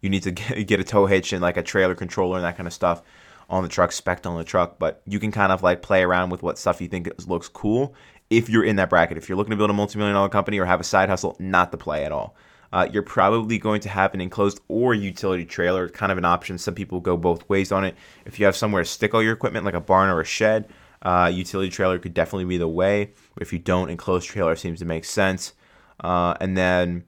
you 0.00 0.10
need 0.10 0.22
to 0.24 0.30
get, 0.64 0.80
a 0.80 0.84
tow 0.84 1.06
hitch 1.06 1.32
and 1.32 1.42
like 1.42 1.56
a 1.56 1.62
trailer 1.62 1.94
controller 1.94 2.36
and 2.36 2.44
that 2.44 2.56
kind 2.56 2.66
of 2.66 2.72
stuff 2.72 3.02
on 3.48 3.62
the 3.62 3.68
truck, 3.68 3.92
spec 3.92 4.24
on 4.26 4.36
the 4.36 4.44
truck. 4.44 4.78
But 4.78 5.02
you 5.06 5.18
can 5.18 5.32
kind 5.32 5.52
of 5.52 5.62
like 5.62 5.82
play 5.82 6.02
around 6.02 6.30
with 6.30 6.42
what 6.42 6.58
stuff 6.58 6.80
you 6.80 6.88
think 6.88 7.10
looks 7.26 7.48
cool 7.48 7.94
if 8.30 8.48
you're 8.48 8.64
in 8.64 8.76
that 8.76 8.90
bracket. 8.90 9.16
If 9.16 9.28
you're 9.28 9.36
looking 9.36 9.50
to 9.50 9.56
build 9.56 9.70
a 9.70 9.74
multi-million 9.74 10.14
dollar 10.14 10.28
company 10.28 10.58
or 10.58 10.64
have 10.64 10.80
a 10.80 10.84
side 10.84 11.08
hustle, 11.08 11.36
not 11.38 11.70
the 11.70 11.78
play 11.78 12.04
at 12.04 12.12
all. 12.12 12.36
Uh, 12.72 12.88
you're 12.92 13.04
probably 13.04 13.56
going 13.56 13.80
to 13.80 13.88
have 13.88 14.14
an 14.14 14.20
enclosed 14.20 14.60
or 14.66 14.94
utility 14.94 15.44
trailer, 15.44 15.88
kind 15.88 16.10
of 16.10 16.18
an 16.18 16.24
option. 16.24 16.58
Some 16.58 16.74
people 16.74 16.98
go 16.98 17.16
both 17.16 17.48
ways 17.48 17.70
on 17.70 17.84
it. 17.84 17.94
If 18.24 18.40
you 18.40 18.46
have 18.46 18.56
somewhere 18.56 18.82
to 18.82 18.88
stick 18.88 19.14
all 19.14 19.22
your 19.22 19.32
equipment, 19.32 19.64
like 19.64 19.74
a 19.74 19.80
barn 19.80 20.10
or 20.10 20.20
a 20.20 20.24
shed, 20.24 20.68
uh, 21.02 21.30
utility 21.32 21.70
trailer 21.70 22.00
could 22.00 22.14
definitely 22.14 22.46
be 22.46 22.58
the 22.58 22.66
way. 22.66 23.12
If 23.40 23.52
you 23.52 23.60
don't, 23.60 23.90
enclosed 23.90 24.28
trailer 24.28 24.56
seems 24.56 24.80
to 24.80 24.84
make 24.84 25.04
sense. 25.04 25.52
Uh, 26.00 26.34
and 26.40 26.56
then, 26.56 27.04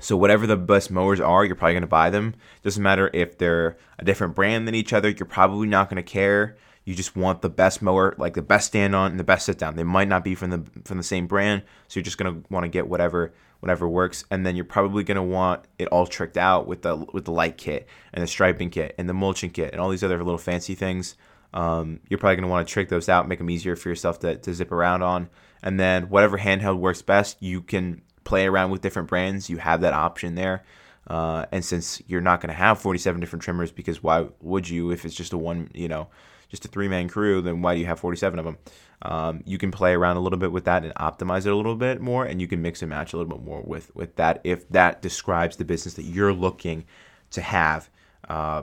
so 0.00 0.16
whatever 0.16 0.46
the 0.46 0.56
best 0.56 0.90
mowers 0.90 1.20
are, 1.20 1.44
you're 1.44 1.56
probably 1.56 1.74
going 1.74 1.82
to 1.82 1.86
buy 1.86 2.10
them. 2.10 2.34
Doesn't 2.62 2.82
matter 2.82 3.10
if 3.14 3.38
they're 3.38 3.76
a 3.98 4.04
different 4.04 4.34
brand 4.34 4.66
than 4.66 4.74
each 4.74 4.92
other. 4.92 5.08
You're 5.08 5.26
probably 5.26 5.68
not 5.68 5.88
going 5.88 6.02
to 6.02 6.02
care. 6.02 6.56
You 6.84 6.94
just 6.94 7.16
want 7.16 7.42
the 7.42 7.48
best 7.48 7.82
mower, 7.82 8.14
like 8.16 8.34
the 8.34 8.42
best 8.42 8.68
stand 8.68 8.94
on 8.94 9.10
and 9.10 9.18
the 9.18 9.24
best 9.24 9.46
sit 9.46 9.58
down. 9.58 9.74
They 9.74 9.82
might 9.82 10.06
not 10.06 10.22
be 10.22 10.36
from 10.36 10.50
the 10.50 10.62
from 10.84 10.98
the 10.98 11.02
same 11.02 11.26
brand, 11.26 11.64
so 11.88 11.98
you're 11.98 12.04
just 12.04 12.16
gonna 12.16 12.42
want 12.48 12.62
to 12.62 12.68
get 12.68 12.86
whatever 12.86 13.34
whatever 13.58 13.88
works. 13.88 14.24
And 14.30 14.46
then 14.46 14.54
you're 14.54 14.64
probably 14.64 15.02
gonna 15.02 15.24
want 15.24 15.64
it 15.80 15.88
all 15.88 16.06
tricked 16.06 16.36
out 16.36 16.68
with 16.68 16.82
the 16.82 16.94
with 17.12 17.24
the 17.24 17.32
light 17.32 17.58
kit 17.58 17.88
and 18.12 18.22
the 18.22 18.28
striping 18.28 18.70
kit 18.70 18.94
and 18.98 19.08
the 19.08 19.14
mulching 19.14 19.50
kit 19.50 19.72
and 19.72 19.80
all 19.80 19.90
these 19.90 20.04
other 20.04 20.18
little 20.18 20.38
fancy 20.38 20.76
things. 20.76 21.16
Um, 21.52 22.00
you're 22.08 22.18
probably 22.18 22.36
going 22.36 22.42
to 22.42 22.50
want 22.50 22.68
to 22.68 22.72
trick 22.72 22.90
those 22.90 23.08
out, 23.08 23.28
make 23.28 23.38
them 23.38 23.48
easier 23.48 23.76
for 23.76 23.88
yourself 23.88 24.18
to, 24.20 24.36
to 24.36 24.52
zip 24.52 24.72
around 24.72 25.02
on. 25.02 25.30
And 25.62 25.78
then 25.80 26.08
whatever 26.08 26.38
handheld 26.38 26.78
works 26.78 27.02
best, 27.02 27.42
you 27.42 27.62
can 27.62 28.02
play 28.24 28.46
around 28.46 28.70
with 28.70 28.82
different 28.82 29.08
brands. 29.08 29.48
You 29.48 29.58
have 29.58 29.80
that 29.80 29.92
option 29.92 30.34
there. 30.34 30.64
Uh, 31.06 31.46
and 31.52 31.64
since 31.64 32.02
you're 32.06 32.20
not 32.20 32.40
going 32.40 32.48
to 32.48 32.54
have 32.54 32.80
47 32.80 33.20
different 33.20 33.42
trimmers, 33.42 33.70
because 33.70 34.02
why 34.02 34.26
would 34.40 34.68
you 34.68 34.90
if 34.90 35.04
it's 35.04 35.14
just 35.14 35.32
a 35.32 35.38
one, 35.38 35.70
you 35.72 35.88
know, 35.88 36.08
just 36.48 36.64
a 36.64 36.68
three 36.68 36.88
man 36.88 37.08
crew, 37.08 37.40
then 37.42 37.62
why 37.62 37.74
do 37.74 37.80
you 37.80 37.86
have 37.86 38.00
47 38.00 38.38
of 38.38 38.44
them? 38.44 38.58
Um, 39.02 39.42
you 39.44 39.58
can 39.58 39.70
play 39.70 39.92
around 39.92 40.16
a 40.16 40.20
little 40.20 40.38
bit 40.38 40.52
with 40.52 40.64
that 40.64 40.84
and 40.84 40.94
optimize 40.94 41.46
it 41.46 41.52
a 41.52 41.56
little 41.56 41.76
bit 41.76 42.00
more, 42.00 42.24
and 42.24 42.40
you 42.40 42.48
can 42.48 42.62
mix 42.62 42.82
and 42.82 42.88
match 42.88 43.12
a 43.12 43.16
little 43.16 43.36
bit 43.36 43.44
more 43.44 43.62
with 43.62 43.94
with 43.94 44.16
that 44.16 44.40
if 44.42 44.68
that 44.70 45.02
describes 45.02 45.56
the 45.56 45.64
business 45.64 45.94
that 45.94 46.04
you're 46.04 46.32
looking 46.32 46.84
to 47.30 47.40
have. 47.40 47.90
Uh, 48.28 48.62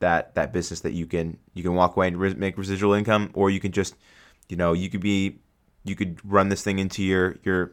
that 0.00 0.34
that 0.34 0.52
business 0.52 0.80
that 0.80 0.92
you 0.92 1.06
can 1.06 1.38
you 1.54 1.62
can 1.62 1.74
walk 1.74 1.96
away 1.96 2.08
and 2.08 2.18
re- 2.18 2.34
make 2.34 2.58
residual 2.58 2.94
income, 2.94 3.30
or 3.34 3.50
you 3.50 3.60
can 3.60 3.72
just 3.72 3.94
you 4.48 4.56
know 4.56 4.72
you 4.72 4.90
could 4.90 5.00
be 5.00 5.38
you 5.84 5.94
could 5.94 6.18
run 6.24 6.48
this 6.48 6.62
thing 6.62 6.78
into 6.78 7.02
your 7.02 7.36
your 7.44 7.72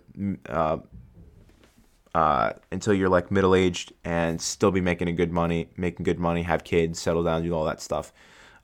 uh, 0.49 0.77
uh, 2.13 2.53
until 2.71 2.93
you're 2.93 3.09
like 3.09 3.31
middle 3.31 3.55
aged 3.55 3.93
and 4.03 4.41
still 4.41 4.71
be 4.71 4.81
making 4.81 5.07
a 5.07 5.13
good 5.13 5.31
money, 5.31 5.69
making 5.77 6.03
good 6.03 6.19
money, 6.19 6.43
have 6.43 6.63
kids, 6.63 6.99
settle 6.99 7.23
down, 7.23 7.41
do 7.43 7.53
all 7.53 7.65
that 7.65 7.81
stuff. 7.81 8.11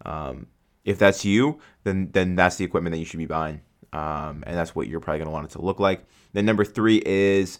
Um, 0.05 0.47
if 0.83 0.99
that's 0.99 1.25
you, 1.25 1.60
then 1.83 2.10
then 2.12 2.36
that's 2.36 2.57
the 2.57 2.65
equipment 2.65 2.93
that 2.93 2.99
you 2.99 3.05
should 3.05 3.19
be 3.19 3.25
buying, 3.25 3.62
um, 3.93 4.43
and 4.45 4.55
that's 4.55 4.75
what 4.75 4.88
you're 4.88 4.99
probably 4.99 5.19
gonna 5.19 5.31
want 5.31 5.45
it 5.45 5.51
to 5.51 5.62
look 5.62 5.79
like. 5.79 6.05
Then 6.33 6.45
number 6.45 6.65
three 6.65 7.01
is 7.05 7.60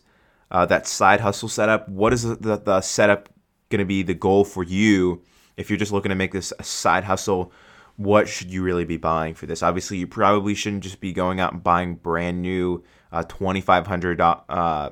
uh, 0.52 0.65
that 0.67 0.88
side 0.88 1.21
hustle 1.21 1.50
setup. 1.50 1.89
What 1.89 2.13
is 2.13 2.23
the, 2.23 2.58
the 2.58 2.82
setup 2.82 3.30
gonna 3.69 3.86
be? 3.86 4.04
The 4.04 4.13
goal 4.13 4.43
for 4.43 4.63
you 4.63 5.23
if 5.58 5.69
you're 5.69 5.78
just 5.78 5.91
looking 5.91 6.10
to 6.10 6.15
make 6.15 6.32
this 6.32 6.54
a 6.60 6.63
side 6.63 7.04
hustle, 7.04 7.52
what 7.98 8.28
should 8.28 8.52
you 8.52 8.64
really 8.64 8.86
be 8.86 8.98
buying 8.98 9.34
for 9.34 9.48
this? 9.48 9.64
Obviously, 9.64 9.98
you 9.98 10.08
probably 10.08 10.56
shouldn't 10.56 10.84
just 10.84 11.02
be 11.02 11.12
going 11.12 11.40
out 11.40 11.54
and 11.54 11.64
buying 11.64 11.96
brand 11.96 12.42
new 12.42 12.84
uh, 13.12 13.24
2500 13.24 14.22
uh, 14.22 14.92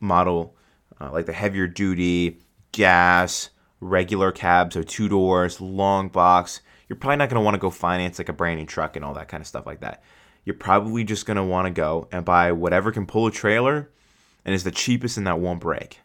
model, 0.00 0.56
uh, 1.00 1.10
like 1.12 1.26
the 1.26 1.32
heavier 1.32 1.66
duty, 1.66 2.40
gas, 2.72 3.50
regular 3.80 4.32
cab, 4.32 4.72
so 4.72 4.82
two 4.82 5.08
doors, 5.08 5.60
long 5.60 6.08
box. 6.08 6.62
You're 6.88 6.96
probably 6.96 7.16
not 7.16 7.28
going 7.28 7.40
to 7.40 7.44
want 7.44 7.54
to 7.54 7.60
go 7.60 7.70
finance 7.70 8.18
like 8.18 8.28
a 8.28 8.34
brand 8.34 8.58
new 8.58 8.66
truck 8.66 8.96
and 8.96 9.04
all 9.04 9.14
that 9.14 9.28
kind 9.28 9.40
of 9.40 9.46
stuff 9.46 9.66
like 9.66 9.80
that. 9.80 10.02
You're 10.44 10.56
probably 10.56 11.04
just 11.04 11.26
going 11.26 11.36
to 11.36 11.44
want 11.44 11.66
to 11.66 11.70
go 11.70 12.08
and 12.10 12.24
buy 12.24 12.52
whatever 12.52 12.92
can 12.92 13.06
pull 13.06 13.26
a 13.26 13.30
trailer 13.30 13.90
and 14.44 14.54
is 14.54 14.64
the 14.64 14.70
cheapest 14.70 15.16
and 15.16 15.26
that 15.26 15.38
won't 15.38 15.60
break 15.60 16.00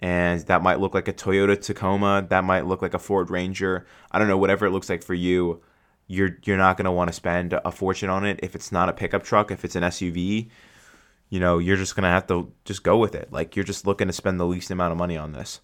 and 0.00 0.40
that 0.42 0.62
might 0.62 0.80
look 0.80 0.94
like 0.94 1.08
a 1.08 1.12
Toyota 1.12 1.60
Tacoma, 1.60 2.26
that 2.30 2.44
might 2.44 2.66
look 2.66 2.80
like 2.80 2.94
a 2.94 2.98
Ford 2.98 3.30
Ranger. 3.30 3.86
I 4.10 4.18
don't 4.18 4.28
know, 4.28 4.38
whatever 4.38 4.66
it 4.66 4.70
looks 4.70 4.88
like 4.88 5.02
for 5.02 5.14
you. 5.14 5.60
You're 6.10 6.38
you're 6.44 6.56
not 6.56 6.76
going 6.76 6.86
to 6.86 6.92
want 6.92 7.08
to 7.08 7.14
spend 7.14 7.52
a 7.52 7.70
fortune 7.70 8.10
on 8.10 8.24
it 8.26 8.40
if 8.42 8.54
it's 8.54 8.72
not 8.72 8.88
a 8.88 8.92
pickup 8.92 9.22
truck, 9.22 9.50
if 9.50 9.64
it's 9.64 9.76
an 9.76 9.82
SUV. 9.82 10.48
You 11.28 11.40
know, 11.40 11.58
you're 11.58 11.76
just 11.76 11.94
going 11.94 12.02
to 12.02 12.08
have 12.08 12.26
to 12.26 12.52
just 12.64 12.82
go 12.82 12.98
with 12.98 13.14
it. 13.14 13.32
Like 13.32 13.54
you're 13.54 13.64
just 13.64 13.86
looking 13.86 14.08
to 14.08 14.12
spend 14.12 14.40
the 14.40 14.46
least 14.46 14.70
amount 14.70 14.92
of 14.92 14.98
money 14.98 15.16
on 15.16 15.32
this. 15.32 15.60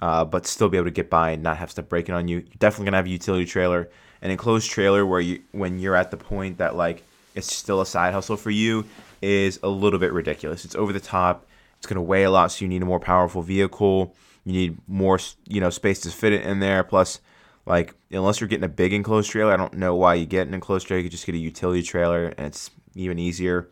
Uh, 0.00 0.24
but 0.24 0.46
still 0.46 0.68
be 0.68 0.76
able 0.76 0.86
to 0.86 0.90
get 0.90 1.08
by 1.08 1.30
and 1.30 1.42
not 1.42 1.58
have 1.58 1.70
stuff 1.70 1.88
breaking 1.88 2.14
on 2.14 2.28
you. 2.28 2.38
You're 2.38 2.58
definitely 2.58 2.86
gonna 2.86 2.96
have 2.96 3.06
a 3.06 3.10
utility 3.10 3.44
trailer, 3.44 3.90
an 4.22 4.30
enclosed 4.30 4.70
trailer 4.70 5.06
where 5.06 5.20
you 5.20 5.42
when 5.52 5.78
you're 5.78 5.94
at 5.94 6.10
the 6.10 6.16
point 6.16 6.58
that 6.58 6.74
like 6.74 7.02
it's 7.34 7.54
still 7.54 7.80
a 7.80 7.86
side 7.86 8.12
hustle 8.12 8.36
for 8.36 8.50
you 8.50 8.84
is 9.22 9.60
a 9.62 9.68
little 9.68 9.98
bit 9.98 10.12
ridiculous. 10.12 10.64
It's 10.64 10.74
over 10.74 10.92
the 10.92 11.00
top 11.00 11.46
it's 11.84 11.92
going 11.92 11.96
to 11.96 12.08
weigh 12.08 12.22
a 12.22 12.30
lot, 12.30 12.50
so 12.50 12.64
you 12.64 12.68
need 12.70 12.80
a 12.80 12.86
more 12.86 12.98
powerful 12.98 13.42
vehicle. 13.42 14.14
You 14.44 14.54
need 14.54 14.78
more, 14.88 15.18
you 15.46 15.60
know, 15.60 15.68
space 15.68 16.00
to 16.00 16.10
fit 16.10 16.32
it 16.32 16.40
in 16.40 16.60
there. 16.60 16.82
Plus, 16.82 17.20
like 17.66 17.94
unless 18.10 18.40
you're 18.40 18.48
getting 18.48 18.64
a 18.64 18.68
big 18.68 18.92
enclosed 18.92 19.30
trailer, 19.30 19.52
I 19.52 19.56
don't 19.56 19.74
know 19.74 19.94
why 19.94 20.14
you 20.14 20.26
get 20.26 20.46
an 20.46 20.54
enclosed 20.54 20.86
trailer. 20.86 21.00
You 21.00 21.04
could 21.04 21.12
just 21.12 21.26
get 21.26 21.34
a 21.34 21.38
utility 21.38 21.82
trailer, 21.82 22.26
and 22.26 22.46
it's 22.46 22.70
even 22.94 23.18
easier. 23.18 23.70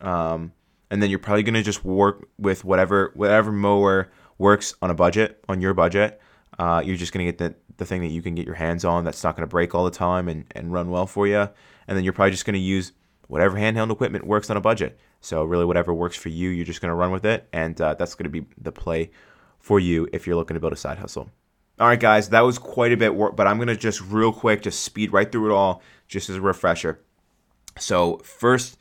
Um, 0.00 0.52
and 0.90 1.02
then 1.02 1.10
you're 1.10 1.18
probably 1.18 1.42
going 1.42 1.54
to 1.54 1.62
just 1.62 1.84
work 1.84 2.28
with 2.38 2.64
whatever 2.64 3.12
whatever 3.14 3.52
mower 3.52 4.10
works 4.38 4.74
on 4.82 4.90
a 4.90 4.94
budget 4.94 5.44
on 5.48 5.60
your 5.60 5.74
budget. 5.74 6.20
Uh, 6.58 6.82
you're 6.84 6.96
just 6.96 7.12
going 7.12 7.24
to 7.24 7.32
get 7.32 7.38
the, 7.38 7.54
the 7.76 7.86
thing 7.86 8.00
that 8.00 8.08
you 8.08 8.20
can 8.20 8.34
get 8.34 8.44
your 8.44 8.54
hands 8.54 8.84
on 8.84 9.04
that's 9.04 9.22
not 9.22 9.36
going 9.36 9.46
to 9.46 9.50
break 9.50 9.74
all 9.74 9.84
the 9.84 9.90
time 9.90 10.28
and, 10.28 10.44
and 10.54 10.72
run 10.72 10.90
well 10.90 11.06
for 11.06 11.26
you. 11.26 11.48
And 11.86 11.96
then 11.96 12.04
you're 12.04 12.12
probably 12.12 12.32
just 12.32 12.44
going 12.44 12.54
to 12.54 12.60
use 12.60 12.92
whatever 13.28 13.56
handheld 13.56 13.90
equipment 13.90 14.26
works 14.26 14.50
on 14.50 14.56
a 14.56 14.60
budget. 14.60 14.98
So 15.20 15.44
really, 15.44 15.64
whatever 15.64 15.94
works 15.94 16.16
for 16.16 16.30
you, 16.30 16.48
you're 16.50 16.66
just 16.66 16.80
going 16.80 16.90
to 16.90 16.94
run 16.94 17.10
with 17.10 17.24
it, 17.24 17.48
and 17.52 17.80
uh, 17.80 17.94
that's 17.94 18.14
going 18.14 18.24
to 18.24 18.30
be 18.30 18.46
the 18.60 18.72
play 18.72 19.10
for 19.58 19.78
you 19.78 20.08
if 20.12 20.26
you're 20.26 20.36
looking 20.36 20.54
to 20.54 20.60
build 20.60 20.72
a 20.72 20.76
side 20.76 20.98
hustle. 20.98 21.30
All 21.80 21.86
right, 21.86 21.98
guys, 21.98 22.28
that 22.28 22.42
was 22.42 22.58
quite 22.58 22.92
a 22.92 22.96
bit 22.98 23.14
work, 23.14 23.36
but 23.36 23.46
I'm 23.46 23.56
going 23.56 23.68
to 23.68 23.76
just 23.76 24.02
real 24.02 24.34
quick 24.34 24.60
just 24.60 24.82
speed 24.82 25.14
right 25.14 25.32
through 25.32 25.50
it 25.50 25.54
all, 25.54 25.80
just 26.08 26.28
as 26.28 26.36
a 26.36 26.40
refresher. 26.42 27.00
So 27.78 28.18
first, 28.18 28.76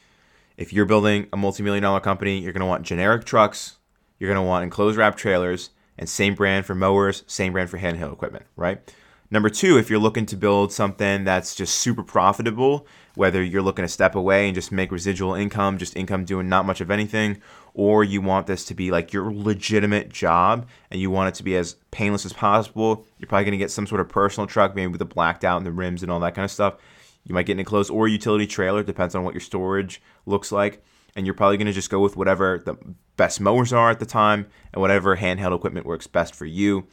if 0.57 0.73
you're 0.73 0.85
building 0.85 1.27
a 1.31 1.37
multi-million 1.37 1.81
dollar 1.81 2.01
company, 2.01 2.39
you're 2.39 2.51
going 2.51 2.59
to 2.59 2.67
want 2.67 2.85
generic 2.85 3.23
trucks, 3.23 3.77
you're 4.19 4.27
going 4.29 4.43
to 4.43 4.45
want 4.45 4.65
enclosed 4.65 4.97
wrap 4.97 5.15
trailers, 5.15 5.69
and 5.97 6.09
same 6.09 6.35
brand 6.35 6.65
for 6.65 6.75
mowers, 6.75 7.23
same 7.25 7.53
brand 7.53 7.69
for 7.69 7.77
handheld 7.77 8.11
equipment, 8.11 8.45
right? 8.57 8.93
Number 9.31 9.49
two, 9.49 9.77
if 9.77 9.91
you're 9.91 9.99
looking 9.99 10.25
to 10.27 10.35
build 10.35 10.73
something 10.73 11.23
that's 11.23 11.53
just 11.53 11.75
super 11.75 12.01
profitable, 12.01 12.87
whether 13.13 13.43
you're 13.43 13.61
looking 13.61 13.85
to 13.85 13.89
step 13.89 14.15
away 14.15 14.47
and 14.47 14.55
just 14.55 14.71
make 14.71 14.91
residual 14.91 15.35
income, 15.35 15.77
just 15.77 15.95
income 15.95 16.25
doing 16.25 16.49
not 16.49 16.65
much 16.65 16.81
of 16.81 16.89
anything, 16.89 17.39
or 17.75 18.03
you 18.03 18.21
want 18.21 18.47
this 18.47 18.65
to 18.65 18.73
be 18.73 18.89
like 18.89 19.13
your 19.13 19.31
legitimate 19.31 20.09
job 20.09 20.67
and 20.89 20.99
you 20.99 21.11
want 21.11 21.29
it 21.29 21.35
to 21.35 21.43
be 21.43 21.55
as 21.55 21.75
painless 21.91 22.25
as 22.25 22.33
possible, 22.33 23.05
you're 23.19 23.27
probably 23.27 23.45
going 23.45 23.51
to 23.51 23.57
get 23.57 23.69
some 23.69 23.85
sort 23.85 24.01
of 24.01 24.09
personal 24.09 24.47
truck, 24.47 24.75
maybe 24.75 24.87
with 24.91 24.99
the 24.99 25.05
blacked 25.05 25.45
out 25.45 25.57
and 25.57 25.65
the 25.65 25.71
rims 25.71 26.01
and 26.01 26.11
all 26.11 26.19
that 26.19 26.33
kind 26.33 26.45
of 26.45 26.51
stuff. 26.51 26.77
You 27.23 27.35
might 27.35 27.45
get 27.45 27.53
an 27.53 27.59
enclosed 27.59 27.91
or 27.91 28.07
utility 28.07 28.47
trailer, 28.47 28.81
depends 28.81 29.13
on 29.13 29.23
what 29.23 29.35
your 29.35 29.41
storage 29.41 30.01
looks 30.25 30.51
like. 30.51 30.83
And 31.15 31.27
you're 31.27 31.35
probably 31.35 31.57
going 31.57 31.67
to 31.67 31.73
just 31.73 31.89
go 31.91 31.99
with 31.99 32.15
whatever 32.15 32.63
the 32.65 32.77
best 33.15 33.39
mowers 33.41 33.73
are 33.73 33.91
at 33.91 33.99
the 33.99 34.05
time 34.05 34.47
and 34.73 34.81
whatever 34.81 35.17
handheld 35.17 35.55
equipment 35.55 35.85
works 35.85 36.07
best 36.07 36.33
for 36.33 36.45
you. 36.45 36.87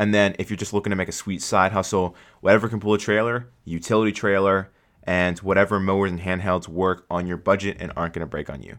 And 0.00 0.14
then 0.14 0.34
if 0.38 0.48
you're 0.48 0.56
just 0.56 0.72
looking 0.72 0.92
to 0.92 0.96
make 0.96 1.10
a 1.10 1.12
sweet 1.12 1.42
side 1.42 1.72
hustle, 1.72 2.16
whatever 2.40 2.70
can 2.70 2.80
pull 2.80 2.94
a 2.94 2.98
trailer, 2.98 3.50
utility 3.66 4.12
trailer, 4.12 4.70
and 5.02 5.38
whatever 5.40 5.78
mowers 5.78 6.10
and 6.10 6.20
handhelds 6.20 6.66
work 6.66 7.04
on 7.10 7.26
your 7.26 7.36
budget 7.36 7.76
and 7.80 7.92
aren't 7.98 8.14
going 8.14 8.26
to 8.26 8.26
break 8.26 8.48
on 8.48 8.62
you. 8.62 8.78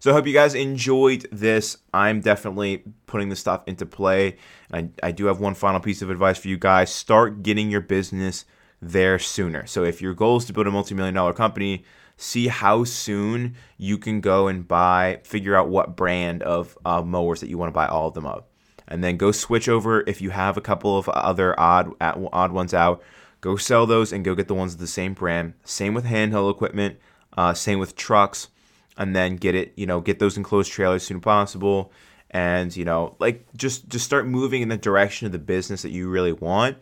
So 0.00 0.10
I 0.10 0.14
hope 0.14 0.26
you 0.26 0.32
guys 0.32 0.56
enjoyed 0.56 1.28
this. 1.30 1.76
I'm 1.94 2.20
definitely 2.20 2.82
putting 3.06 3.28
this 3.28 3.38
stuff 3.38 3.62
into 3.68 3.86
play. 3.86 4.38
I, 4.72 4.88
I 5.04 5.12
do 5.12 5.26
have 5.26 5.38
one 5.38 5.54
final 5.54 5.78
piece 5.78 6.02
of 6.02 6.10
advice 6.10 6.36
for 6.36 6.48
you 6.48 6.58
guys. 6.58 6.92
Start 6.92 7.44
getting 7.44 7.70
your 7.70 7.80
business 7.80 8.44
there 8.82 9.20
sooner. 9.20 9.66
So 9.66 9.84
if 9.84 10.02
your 10.02 10.14
goal 10.14 10.38
is 10.38 10.46
to 10.46 10.52
build 10.52 10.66
a 10.66 10.72
multi-million 10.72 11.14
dollar 11.14 11.32
company, 11.32 11.84
see 12.16 12.48
how 12.48 12.82
soon 12.82 13.54
you 13.78 13.98
can 13.98 14.20
go 14.20 14.48
and 14.48 14.66
buy, 14.66 15.20
figure 15.22 15.54
out 15.54 15.68
what 15.68 15.94
brand 15.96 16.42
of 16.42 16.76
uh, 16.84 17.02
mowers 17.02 17.38
that 17.38 17.50
you 17.50 17.56
want 17.56 17.68
to 17.68 17.72
buy 17.72 17.86
all 17.86 18.08
of 18.08 18.14
them 18.14 18.26
of. 18.26 18.42
And 18.88 19.02
then 19.02 19.16
go 19.16 19.32
switch 19.32 19.68
over 19.68 20.04
if 20.06 20.20
you 20.20 20.30
have 20.30 20.56
a 20.56 20.60
couple 20.60 20.96
of 20.96 21.08
other 21.08 21.58
odd 21.58 21.92
odd 22.00 22.52
ones 22.52 22.72
out. 22.72 23.02
Go 23.40 23.56
sell 23.56 23.86
those 23.86 24.12
and 24.12 24.24
go 24.24 24.34
get 24.34 24.48
the 24.48 24.54
ones 24.54 24.74
of 24.74 24.80
the 24.80 24.86
same 24.86 25.14
brand. 25.14 25.54
Same 25.64 25.94
with 25.94 26.04
handheld 26.04 26.50
equipment. 26.50 26.98
Uh, 27.36 27.52
same 27.52 27.78
with 27.78 27.96
trucks 27.96 28.48
and 28.96 29.14
then 29.14 29.36
get 29.36 29.54
it, 29.54 29.72
you 29.76 29.86
know, 29.86 30.00
get 30.00 30.18
those 30.18 30.36
enclosed 30.36 30.72
trailers 30.72 31.02
as 31.02 31.06
soon 31.06 31.18
as 31.18 31.22
possible, 31.22 31.92
and 32.30 32.74
you 32.76 32.84
know, 32.84 33.14
like 33.18 33.46
just 33.56 33.88
just 33.88 34.04
start 34.04 34.26
moving 34.26 34.62
in 34.62 34.68
the 34.68 34.76
direction 34.76 35.26
of 35.26 35.32
the 35.32 35.38
business 35.38 35.82
that 35.82 35.90
you 35.90 36.08
really 36.08 36.32
want, 36.32 36.78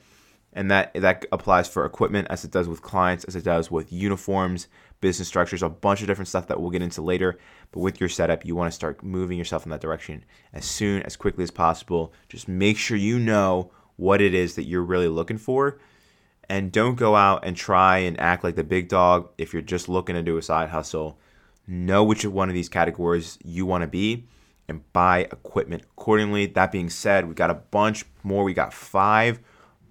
and 0.52 0.70
that 0.70 0.94
that 0.94 1.26
applies 1.32 1.68
for 1.68 1.84
equipment 1.84 2.28
as 2.30 2.44
it 2.44 2.50
does 2.50 2.68
with 2.68 2.82
clients, 2.82 3.24
as 3.24 3.36
it 3.36 3.44
does 3.44 3.70
with 3.70 3.92
uniforms, 3.92 4.68
business 5.00 5.28
structures, 5.28 5.62
a 5.62 5.68
bunch 5.68 6.00
of 6.00 6.06
different 6.06 6.28
stuff 6.28 6.46
that 6.48 6.60
we'll 6.60 6.70
get 6.70 6.82
into 6.82 7.02
later. 7.02 7.38
But 7.72 7.80
with 7.80 8.00
your 8.00 8.08
setup, 8.08 8.44
you 8.44 8.54
want 8.54 8.70
to 8.70 8.74
start 8.74 9.02
moving 9.02 9.38
yourself 9.38 9.64
in 9.64 9.70
that 9.70 9.80
direction 9.80 10.24
as 10.52 10.64
soon 10.64 11.02
as 11.02 11.16
quickly 11.16 11.44
as 11.44 11.50
possible. 11.50 12.12
Just 12.28 12.48
make 12.48 12.78
sure 12.78 12.96
you 12.96 13.18
know 13.18 13.70
what 13.96 14.20
it 14.20 14.34
is 14.34 14.54
that 14.54 14.64
you're 14.64 14.82
really 14.82 15.08
looking 15.08 15.38
for. 15.38 15.78
And 16.48 16.72
don't 16.72 16.96
go 16.96 17.16
out 17.16 17.44
and 17.46 17.56
try 17.56 17.98
and 17.98 18.20
act 18.20 18.44
like 18.44 18.54
the 18.54 18.64
big 18.64 18.88
dog 18.88 19.30
if 19.38 19.52
you're 19.52 19.62
just 19.62 19.88
looking 19.88 20.14
to 20.14 20.22
do 20.22 20.36
a 20.36 20.42
side 20.42 20.70
hustle 20.70 21.18
know 21.66 22.04
which 22.04 22.24
one 22.24 22.48
of 22.48 22.54
these 22.54 22.68
categories 22.68 23.38
you 23.44 23.66
want 23.66 23.82
to 23.82 23.88
be 23.88 24.26
and 24.68 24.92
buy 24.92 25.20
equipment 25.20 25.82
accordingly. 25.82 26.46
That 26.46 26.72
being 26.72 26.90
said, 26.90 27.28
we 27.28 27.34
got 27.34 27.50
a 27.50 27.54
bunch 27.54 28.04
more. 28.22 28.44
We 28.44 28.54
got 28.54 28.72
five 28.72 29.40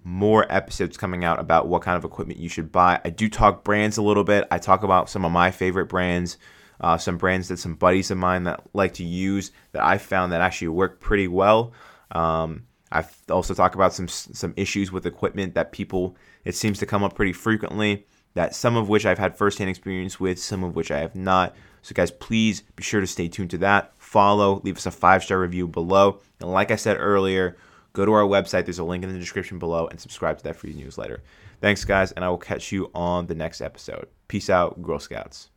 more 0.04 0.46
episodes 0.52 0.96
coming 0.96 1.24
out 1.24 1.40
about 1.40 1.66
what 1.66 1.82
kind 1.82 1.96
of 1.96 2.04
equipment 2.04 2.38
you 2.38 2.48
should 2.48 2.70
buy. 2.70 3.00
I 3.04 3.10
do 3.10 3.28
talk 3.28 3.64
brands 3.64 3.96
a 3.96 4.02
little 4.02 4.24
bit. 4.24 4.46
I 4.50 4.58
talk 4.58 4.82
about 4.82 5.08
some 5.08 5.24
of 5.24 5.32
my 5.32 5.50
favorite 5.50 5.86
brands, 5.86 6.36
uh, 6.80 6.98
some 6.98 7.16
brands 7.16 7.48
that 7.48 7.58
some 7.58 7.74
buddies 7.74 8.10
of 8.10 8.18
mine 8.18 8.44
that 8.44 8.62
like 8.74 8.94
to 8.94 9.04
use 9.04 9.50
that 9.72 9.82
I 9.82 9.98
found 9.98 10.32
that 10.32 10.42
actually 10.42 10.68
work 10.68 11.00
pretty 11.00 11.26
well. 11.26 11.72
Um, 12.12 12.66
I 12.92 13.04
also 13.30 13.54
talk 13.54 13.74
about 13.74 13.94
some 13.94 14.06
some 14.06 14.52
issues 14.56 14.92
with 14.92 15.06
equipment 15.06 15.54
that 15.54 15.72
people 15.72 16.16
it 16.44 16.54
seems 16.54 16.78
to 16.78 16.86
come 16.86 17.02
up 17.02 17.14
pretty 17.14 17.32
frequently 17.32 18.06
that 18.34 18.54
some 18.54 18.76
of 18.76 18.88
which 18.88 19.06
I've 19.06 19.18
had 19.18 19.36
firsthand 19.36 19.70
experience 19.70 20.20
with, 20.20 20.38
some 20.38 20.62
of 20.62 20.76
which 20.76 20.90
I 20.90 20.98
have 20.98 21.14
not. 21.14 21.56
So, 21.82 21.92
guys, 21.92 22.10
please 22.10 22.62
be 22.76 22.82
sure 22.82 23.00
to 23.00 23.06
stay 23.06 23.28
tuned 23.28 23.50
to 23.50 23.58
that. 23.58 23.92
Follow, 23.96 24.60
leave 24.64 24.76
us 24.76 24.86
a 24.86 24.90
five 24.90 25.22
star 25.22 25.40
review 25.40 25.66
below. 25.66 26.20
And 26.40 26.50
like 26.50 26.70
I 26.70 26.76
said 26.76 26.96
earlier, 26.98 27.56
go 27.94 28.04
to 28.04 28.12
our 28.12 28.24
website. 28.24 28.66
There's 28.66 28.78
a 28.78 28.84
link 28.84 29.02
in 29.02 29.12
the 29.12 29.18
description 29.18 29.58
below 29.58 29.86
and 29.86 29.98
subscribe 29.98 30.36
to 30.38 30.44
that 30.44 30.56
free 30.56 30.74
newsletter. 30.74 31.22
Thanks, 31.62 31.84
guys, 31.84 32.12
and 32.12 32.24
I 32.24 32.28
will 32.28 32.36
catch 32.36 32.70
you 32.70 32.90
on 32.94 33.26
the 33.26 33.34
next 33.34 33.62
episode. 33.62 34.08
Peace 34.28 34.50
out, 34.50 34.82
Girl 34.82 34.98
Scouts. 34.98 35.48